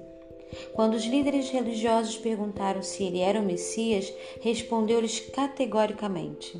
Quando 0.72 0.94
os 0.94 1.04
líderes 1.04 1.50
religiosos 1.50 2.16
perguntaram 2.16 2.82
se 2.82 3.04
ele 3.04 3.20
era 3.20 3.40
o 3.40 3.44
Messias, 3.44 4.12
respondeu-lhes 4.40 5.20
categoricamente: 5.20 6.58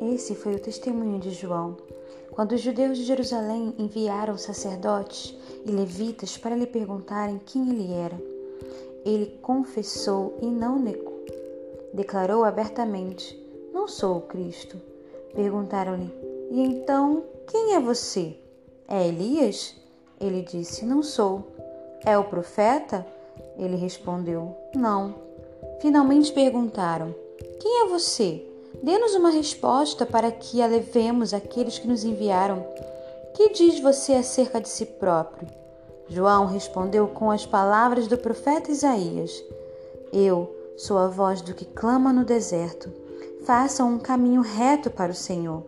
Esse 0.00 0.34
foi 0.34 0.54
o 0.54 0.60
testemunho 0.60 1.18
de 1.18 1.30
João. 1.30 1.76
Quando 2.30 2.52
os 2.52 2.60
judeus 2.60 2.96
de 2.96 3.04
Jerusalém 3.04 3.74
enviaram 3.78 4.38
sacerdotes 4.38 5.34
e 5.66 5.70
levitas 5.72 6.38
para 6.38 6.54
lhe 6.54 6.66
perguntarem 6.66 7.40
quem 7.44 7.68
ele 7.68 7.92
era, 7.92 8.16
ele 9.04 9.38
confessou 9.42 10.38
e 10.40 10.46
não 10.46 10.78
negou. 10.78 11.24
Declarou 11.92 12.44
abertamente: 12.44 13.36
Não 13.72 13.88
sou 13.88 14.18
o 14.18 14.22
Cristo. 14.22 14.80
Perguntaram-lhe: 15.34 16.14
E 16.50 16.60
então, 16.60 17.24
quem 17.48 17.74
é 17.74 17.80
você? 17.80 18.36
É 18.86 19.08
Elias? 19.08 19.74
Ele 20.20 20.42
disse: 20.42 20.84
Não 20.84 21.02
sou. 21.02 21.44
É 22.04 22.16
o 22.16 22.24
profeta? 22.24 23.04
Ele 23.56 23.74
respondeu: 23.74 24.54
Não. 24.74 25.14
Finalmente 25.80 26.32
perguntaram: 26.32 27.14
Quem 27.58 27.84
é 27.84 27.88
você? 27.88 28.47
Dê-nos 28.82 29.14
uma 29.14 29.30
resposta 29.30 30.06
para 30.06 30.30
que 30.30 30.62
a 30.62 30.66
levemos 30.66 31.34
àqueles 31.34 31.78
que 31.78 31.88
nos 31.88 32.04
enviaram. 32.04 32.66
Que 33.34 33.50
diz 33.50 33.80
você 33.80 34.14
acerca 34.14 34.60
de 34.60 34.68
si 34.68 34.86
próprio? 34.86 35.48
João 36.08 36.46
respondeu 36.46 37.06
com 37.08 37.30
as 37.30 37.44
palavras 37.44 38.06
do 38.06 38.16
profeta 38.16 38.70
Isaías: 38.70 39.44
Eu 40.12 40.54
sou 40.76 40.98
a 40.98 41.08
voz 41.08 41.40
do 41.40 41.54
que 41.54 41.64
clama 41.64 42.12
no 42.12 42.24
deserto 42.24 42.90
façam 43.48 43.94
um 43.94 43.98
caminho 43.98 44.42
reto 44.42 44.90
para 44.90 45.10
o 45.10 45.14
Senhor. 45.14 45.64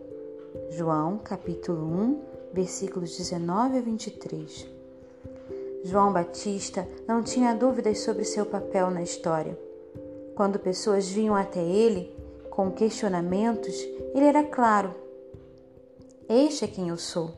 João, 0.69 1.17
capítulo 1.17 1.83
1, 1.83 2.21
versículos 2.53 3.17
19 3.17 3.77
a 3.77 3.81
23. 3.81 4.67
João 5.83 6.13
Batista 6.13 6.87
não 7.07 7.23
tinha 7.23 7.55
dúvidas 7.55 7.99
sobre 8.01 8.23
seu 8.23 8.45
papel 8.45 8.91
na 8.91 9.01
história. 9.01 9.57
Quando 10.35 10.59
pessoas 10.59 11.09
vinham 11.09 11.35
até 11.35 11.59
ele 11.59 12.15
com 12.51 12.69
questionamentos, 12.69 13.73
ele 14.13 14.25
era 14.25 14.43
claro: 14.43 14.93
Este 16.29 16.65
é 16.65 16.67
quem 16.67 16.89
eu 16.89 16.97
sou. 16.97 17.31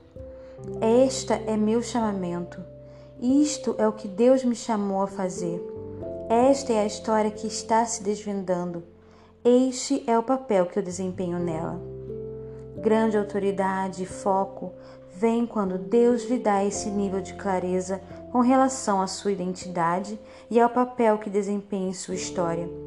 Esta 0.82 1.36
é 1.36 1.56
meu 1.56 1.82
chamamento. 1.82 2.60
Isto 3.22 3.76
é 3.78 3.88
o 3.88 3.94
que 3.94 4.08
Deus 4.08 4.44
me 4.44 4.56
chamou 4.56 5.02
a 5.02 5.08
fazer. 5.08 5.62
Esta 6.30 6.74
é 6.74 6.82
a 6.82 6.86
história 6.86 7.32
que 7.32 7.48
está 7.48 7.86
se 7.86 8.04
desvendando. 8.04 8.84
Este 9.46 10.04
é 10.08 10.18
o 10.18 10.24
papel 10.24 10.66
que 10.66 10.80
eu 10.80 10.84
desempenho 10.84 11.40
nela. 11.40 11.80
Grande 12.78 13.18
autoridade 13.18 14.04
e 14.04 14.06
foco 14.06 14.74
vem 15.16 15.46
quando 15.46 15.78
Deus 15.78 16.24
lhe 16.30 16.40
dá 16.40 16.66
esse 16.66 16.90
nível 16.90 17.22
de 17.22 17.34
clareza 17.36 18.02
com 18.32 18.40
relação 18.40 19.02
à 19.02 19.08
sua 19.08 19.32
identidade 19.32 20.20
e 20.50 20.60
ao 20.60 20.70
papel 20.70 21.18
que 21.18 21.30
desempenha 21.30 21.90
em 21.90 21.94
sua 21.94 22.16
história. 22.16 22.83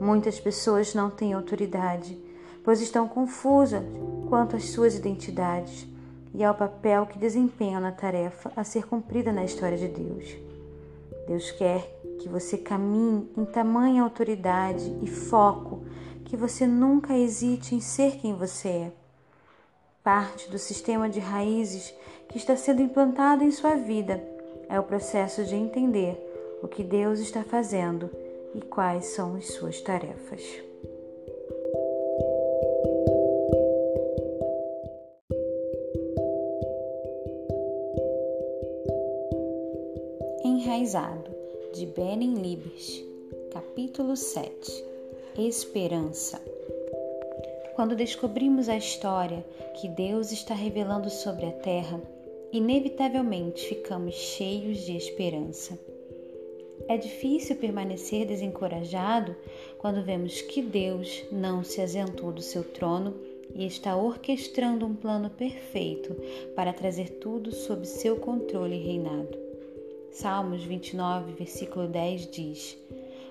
Muitas 0.00 0.40
pessoas 0.40 0.94
não 0.94 1.10
têm 1.10 1.34
autoridade, 1.34 2.18
pois 2.64 2.80
estão 2.80 3.06
confusas 3.06 3.82
quanto 4.30 4.56
às 4.56 4.70
suas 4.70 4.96
identidades 4.96 5.86
e 6.32 6.42
ao 6.42 6.54
papel 6.54 7.04
que 7.04 7.18
desempenham 7.18 7.82
na 7.82 7.92
tarefa 7.92 8.50
a 8.56 8.64
ser 8.64 8.86
cumprida 8.86 9.30
na 9.30 9.44
história 9.44 9.76
de 9.76 9.88
Deus. 9.88 10.36
Deus 11.28 11.50
quer 11.50 12.00
que 12.18 12.30
você 12.30 12.56
caminhe 12.56 13.30
em 13.36 13.44
tamanha 13.44 14.02
autoridade 14.02 14.90
e 15.02 15.06
foco 15.06 15.84
que 16.24 16.34
você 16.34 16.66
nunca 16.66 17.14
hesite 17.14 17.74
em 17.74 17.80
ser 17.80 18.16
quem 18.16 18.34
você 18.34 18.68
é. 18.68 18.92
Parte 20.02 20.50
do 20.50 20.58
sistema 20.58 21.10
de 21.10 21.20
raízes 21.20 21.94
que 22.26 22.38
está 22.38 22.56
sendo 22.56 22.80
implantado 22.80 23.44
em 23.44 23.50
sua 23.50 23.74
vida 23.74 24.22
é 24.66 24.80
o 24.80 24.84
processo 24.84 25.44
de 25.44 25.54
entender 25.54 26.18
o 26.62 26.68
que 26.68 26.82
Deus 26.82 27.18
está 27.18 27.44
fazendo 27.44 28.08
e 28.54 28.60
quais 28.60 29.06
são 29.06 29.36
as 29.36 29.46
suas 29.46 29.80
tarefas. 29.80 30.42
Enraizado 40.44 41.30
de 41.72 41.86
Benin 41.86 42.34
Libes, 42.34 43.04
capítulo 43.52 44.16
7 44.16 44.84
Esperança. 45.38 46.40
Quando 47.74 47.96
descobrimos 47.96 48.68
a 48.68 48.76
história 48.76 49.44
que 49.80 49.88
Deus 49.88 50.32
está 50.32 50.54
revelando 50.54 51.08
sobre 51.08 51.46
a 51.46 51.52
terra, 51.52 52.00
inevitavelmente 52.52 53.66
ficamos 53.66 54.14
cheios 54.14 54.78
de 54.78 54.96
esperança. 54.96 55.78
É 56.90 56.96
difícil 56.96 57.54
permanecer 57.54 58.26
desencorajado 58.26 59.36
quando 59.78 60.02
vemos 60.02 60.42
que 60.42 60.60
Deus 60.60 61.22
não 61.30 61.62
se 61.62 61.80
asentou 61.80 62.32
do 62.32 62.42
seu 62.42 62.64
trono 62.64 63.14
e 63.54 63.64
está 63.64 63.96
orquestrando 63.96 64.84
um 64.84 64.96
plano 64.96 65.30
perfeito 65.30 66.16
para 66.56 66.72
trazer 66.72 67.08
tudo 67.20 67.52
sob 67.52 67.86
seu 67.86 68.16
controle 68.16 68.74
e 68.74 68.82
reinado. 68.82 69.38
Salmos 70.10 70.64
29, 70.64 71.34
versículo 71.34 71.86
10 71.86 72.26
diz: 72.28 72.76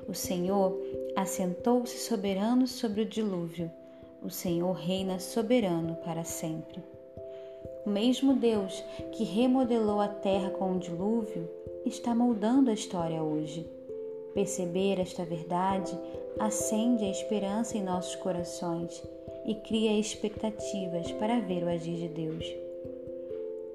O 0.08 0.13
Senhor 0.13 0.80
assentou-se 1.13 1.98
soberano 1.98 2.65
sobre 2.65 3.02
o 3.02 3.06
dilúvio. 3.06 3.69
O 4.24 4.30
Senhor 4.30 4.72
reina 4.72 5.19
soberano 5.19 5.98
para 6.06 6.24
sempre. 6.24 6.82
O 7.86 7.89
mesmo 7.89 8.36
Deus 8.36 8.82
que 9.12 9.26
remodelou 9.26 10.00
a 10.00 10.08
terra 10.08 10.50
com 10.50 10.78
o 10.78 10.80
dilúvio 10.80 11.60
está 11.89 12.13
moldando 12.13 12.69
a 12.69 12.73
história 12.73 13.21
hoje. 13.21 13.65
Perceber 14.34 14.99
esta 14.99 15.25
verdade 15.25 15.97
acende 16.39 17.04
a 17.04 17.10
esperança 17.10 17.78
em 17.78 17.84
nossos 17.84 18.15
corações 18.17 19.04
e 19.45 19.56
cria 19.56 19.99
expectativas 19.99 21.12
para 21.13 21.39
ver 21.39 21.63
o 21.63 21.67
agir 21.67 21.95
de 21.95 22.08
Deus. 22.08 22.45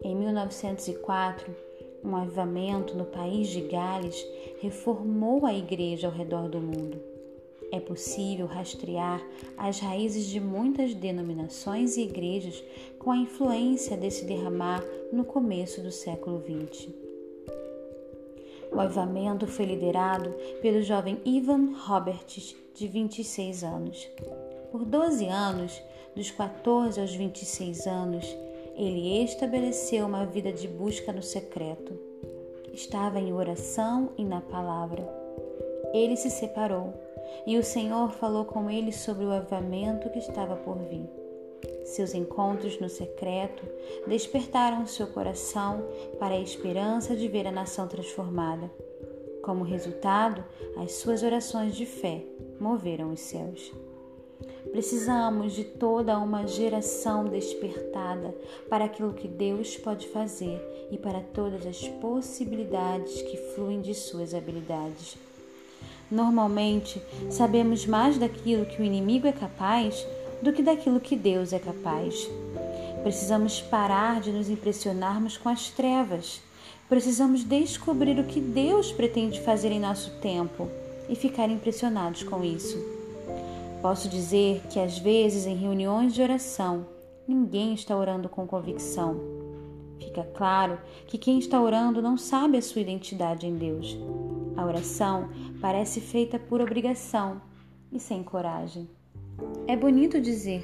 Em 0.03 0.15
1904, 0.15 1.55
um 2.05 2.15
avivamento 2.15 2.97
no 2.97 3.05
país 3.05 3.49
de 3.49 3.63
Gales 3.63 4.25
reformou 4.61 5.45
a 5.45 5.53
igreja 5.53 6.07
ao 6.07 6.13
redor 6.13 6.49
do 6.49 6.61
mundo. 6.61 7.01
É 7.73 7.81
possível 7.81 8.47
rastrear 8.47 9.21
as 9.57 9.81
raízes 9.81 10.27
de 10.27 10.39
muitas 10.39 10.95
denominações 10.95 11.97
e 11.97 12.03
igrejas 12.03 12.63
com 12.99 13.11
a 13.11 13.17
influência 13.17 13.97
desse 13.97 14.25
derramar 14.25 14.85
no 15.13 15.25
começo 15.25 15.81
do 15.81 15.91
século 15.91 16.41
XX. 16.41 17.04
O 18.75 18.81
avivamento 18.81 19.47
foi 19.47 19.67
liderado 19.67 20.31
pelo 20.61 20.83
jovem 20.83 21.21
Ivan 21.25 21.75
Roberts, 21.87 22.57
de 22.75 22.89
26 22.89 23.63
anos. 23.63 24.09
Por 24.73 24.85
12 24.85 25.27
anos, 25.29 25.81
dos 26.17 26.33
14 26.33 27.01
aos 27.01 27.15
26 27.15 27.87
anos, 27.87 28.27
ele 28.75 29.23
estabeleceu 29.23 30.07
uma 30.07 30.27
vida 30.27 30.53
de 30.53 30.67
busca 30.67 31.13
no 31.13 31.23
secreto. 31.23 31.97
Estava 32.73 33.21
em 33.21 33.33
oração 33.33 34.11
e 34.19 34.25
na 34.25 34.41
palavra. 34.41 35.09
Ele 35.93 36.17
se 36.17 36.29
separou 36.29 36.93
e 37.47 37.57
o 37.57 37.63
Senhor 37.63 38.11
falou 38.11 38.45
com 38.45 38.69
ele 38.69 38.91
sobre 38.91 39.25
o 39.25 39.31
avamento 39.33 40.11
que 40.11 40.19
estava 40.19 40.57
por 40.57 40.79
vir. 40.79 41.24
Seus 41.85 42.15
encontros 42.15 42.81
no 42.81 42.89
secreto 42.89 43.63
despertaram 44.07 44.87
seu 44.87 45.07
coração 45.07 45.87
para 46.19 46.35
a 46.35 46.41
esperança 46.41 47.15
de 47.15 47.29
ver 47.29 47.47
a 47.47 47.53
nação 47.53 47.87
transformada. 47.87 48.71
Como 49.43 49.63
resultado, 49.63 50.43
as 50.77 50.93
suas 50.93 51.23
orações 51.23 51.77
de 51.77 51.85
fé 51.85 52.25
moveram 52.59 53.13
os 53.13 53.21
céus. 53.21 53.71
Precisamos 54.71 55.53
de 55.53 55.65
toda 55.65 56.19
uma 56.19 56.47
geração 56.47 57.27
despertada 57.27 58.35
para 58.69 58.87
aquilo 58.87 59.13
que 59.13 59.29
Deus 59.29 59.77
pode 59.77 60.09
fazer 60.09 60.61
e 60.91 60.97
para 60.97 61.21
todas 61.21 61.67
as 61.67 61.87
possibilidades 61.87 63.23
que 63.23 63.37
fluem 63.55 63.81
de 63.81 63.95
suas 63.95 64.35
habilidades. 64.35 65.17
Normalmente, 66.11 67.01
sabemos 67.31 67.87
mais 67.87 68.19
daquilo 68.19 68.67
que 68.67 68.81
o 68.81 68.85
inimigo 68.85 69.27
é 69.27 69.33
capaz 69.33 70.07
do 70.45 70.53
que 70.53 70.63
daquilo 70.63 71.01
que 71.01 71.17
Deus 71.17 71.55
é 71.55 71.59
capaz. 71.59 72.29
Precisamos 73.03 73.63
parar 73.63 74.21
de 74.21 74.31
nos 74.31 74.51
impressionarmos 74.51 75.39
com 75.39 75.49
as 75.49 75.71
trevas. 75.71 76.41
Precisamos 76.87 77.43
descobrir 77.43 78.21
o 78.21 78.25
que 78.25 78.41
Deus 78.41 78.93
pretende 78.93 79.41
fazer 79.41 79.73
em 79.73 79.81
nosso 79.81 80.11
tempo 80.21 80.69
e 81.09 81.17
ficar 81.17 81.49
impressionados 81.49 82.23
com 82.23 82.45
isso. 82.45 82.79
Posso 83.81 84.07
dizer 84.07 84.63
que 84.69 84.79
às 84.79 84.99
vezes 84.99 85.47
em 85.47 85.57
reuniões 85.57 86.13
de 86.13 86.21
oração, 86.21 86.87
ninguém 87.27 87.73
está 87.73 87.97
orando 87.97 88.29
com 88.29 88.47
convicção. 88.47 89.19
Fica 89.99 90.25
claro 90.35 90.79
que 91.07 91.17
quem 91.17 91.39
está 91.39 91.61
orando 91.61 92.03
não 92.03 92.19
sabe 92.19 92.59
a 92.59 92.63
sua 92.63 92.83
identidade 92.83 93.47
em 93.47 93.57
Deus. 93.57 93.97
A 94.57 94.65
oração 94.65 95.31
parece 95.59 96.03
feita 96.03 96.39
por 96.39 96.61
obrigação 96.61 97.41
e 97.91 97.99
sem 97.99 98.23
coragem. 98.23 98.87
É 99.67 99.77
bonito 99.77 100.21
dizer: 100.21 100.63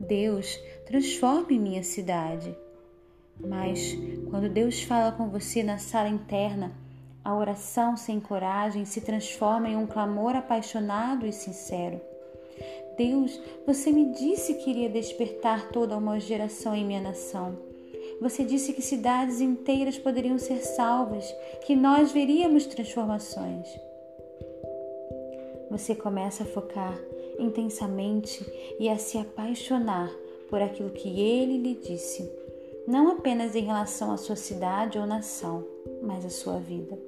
Deus, 0.00 0.58
transforme 0.86 1.58
minha 1.58 1.82
cidade. 1.82 2.56
Mas 3.40 3.96
quando 4.30 4.48
Deus 4.48 4.82
fala 4.82 5.12
com 5.12 5.28
você 5.28 5.62
na 5.62 5.78
sala 5.78 6.08
interna, 6.08 6.72
a 7.24 7.36
oração 7.36 7.96
sem 7.96 8.18
coragem 8.18 8.84
se 8.84 9.00
transforma 9.00 9.68
em 9.68 9.76
um 9.76 9.86
clamor 9.86 10.34
apaixonado 10.34 11.26
e 11.26 11.32
sincero. 11.32 12.00
Deus, 12.96 13.40
você 13.64 13.92
me 13.92 14.12
disse 14.12 14.54
que 14.54 14.70
iria 14.70 14.88
despertar 14.88 15.68
toda 15.70 15.96
uma 15.96 16.18
geração 16.18 16.74
em 16.74 16.84
minha 16.84 17.00
nação. 17.00 17.56
Você 18.20 18.44
disse 18.44 18.72
que 18.72 18.82
cidades 18.82 19.40
inteiras 19.40 19.96
poderiam 19.96 20.38
ser 20.38 20.58
salvas, 20.64 21.24
que 21.64 21.76
nós 21.76 22.10
veríamos 22.10 22.66
transformações. 22.66 23.68
Você 25.70 25.94
começa 25.94 26.42
a 26.42 26.46
focar 26.46 26.98
intensamente 27.38 28.44
e 28.78 28.88
a 28.88 28.98
se 28.98 29.18
apaixonar 29.18 30.12
por 30.48 30.60
aquilo 30.60 30.90
que 30.90 31.20
ele 31.20 31.58
lhe 31.58 31.74
disse, 31.74 32.30
não 32.86 33.12
apenas 33.12 33.54
em 33.54 33.64
relação 33.64 34.10
à 34.12 34.16
sua 34.16 34.36
cidade 34.36 34.98
ou 34.98 35.06
nação, 35.06 35.64
mas 36.02 36.24
à 36.24 36.30
sua 36.30 36.58
vida. 36.58 36.98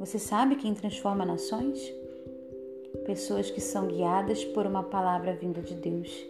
Você 0.00 0.18
sabe 0.18 0.56
quem 0.56 0.74
transforma 0.74 1.24
nações? 1.24 1.92
Pessoas 3.04 3.50
que 3.50 3.60
são 3.60 3.86
guiadas 3.86 4.44
por 4.44 4.66
uma 4.66 4.82
palavra 4.82 5.32
vinda 5.32 5.60
de 5.60 5.74
Deus. 5.74 6.26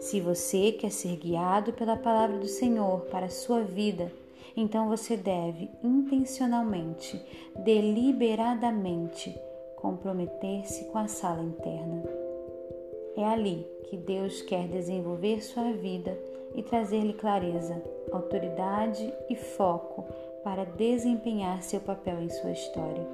Se 0.00 0.20
você 0.20 0.72
quer 0.72 0.90
ser 0.90 1.16
guiado 1.16 1.72
pela 1.72 1.96
palavra 1.96 2.38
do 2.38 2.46
Senhor 2.46 3.00
para 3.06 3.26
a 3.26 3.30
sua 3.30 3.62
vida, 3.62 4.12
então 4.56 4.88
você 4.88 5.16
deve 5.16 5.70
intencionalmente, 5.82 7.20
deliberadamente, 7.56 9.34
comprometer-se 9.76 10.84
com 10.86 10.98
a 10.98 11.08
sala 11.08 11.42
interna. 11.42 12.02
É 13.16 13.24
ali 13.24 13.66
que 13.84 13.96
Deus 13.96 14.42
quer 14.42 14.68
desenvolver 14.68 15.42
sua 15.42 15.72
vida 15.72 16.18
e 16.54 16.62
trazer-lhe 16.62 17.12
clareza, 17.12 17.82
autoridade 18.12 19.12
e 19.30 19.36
foco 19.36 20.04
para 20.42 20.64
desempenhar 20.64 21.62
seu 21.62 21.80
papel 21.80 22.20
em 22.20 22.28
sua 22.28 22.52
história. 22.52 23.06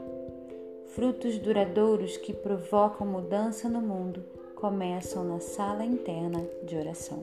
Frutos 0.94 1.38
duradouros 1.38 2.16
que 2.16 2.32
provocam 2.32 3.06
mudança 3.06 3.68
no 3.68 3.80
mundo 3.80 4.22
começam 4.54 5.24
na 5.24 5.40
sala 5.40 5.84
interna 5.84 6.44
de 6.64 6.76
oração. 6.76 7.20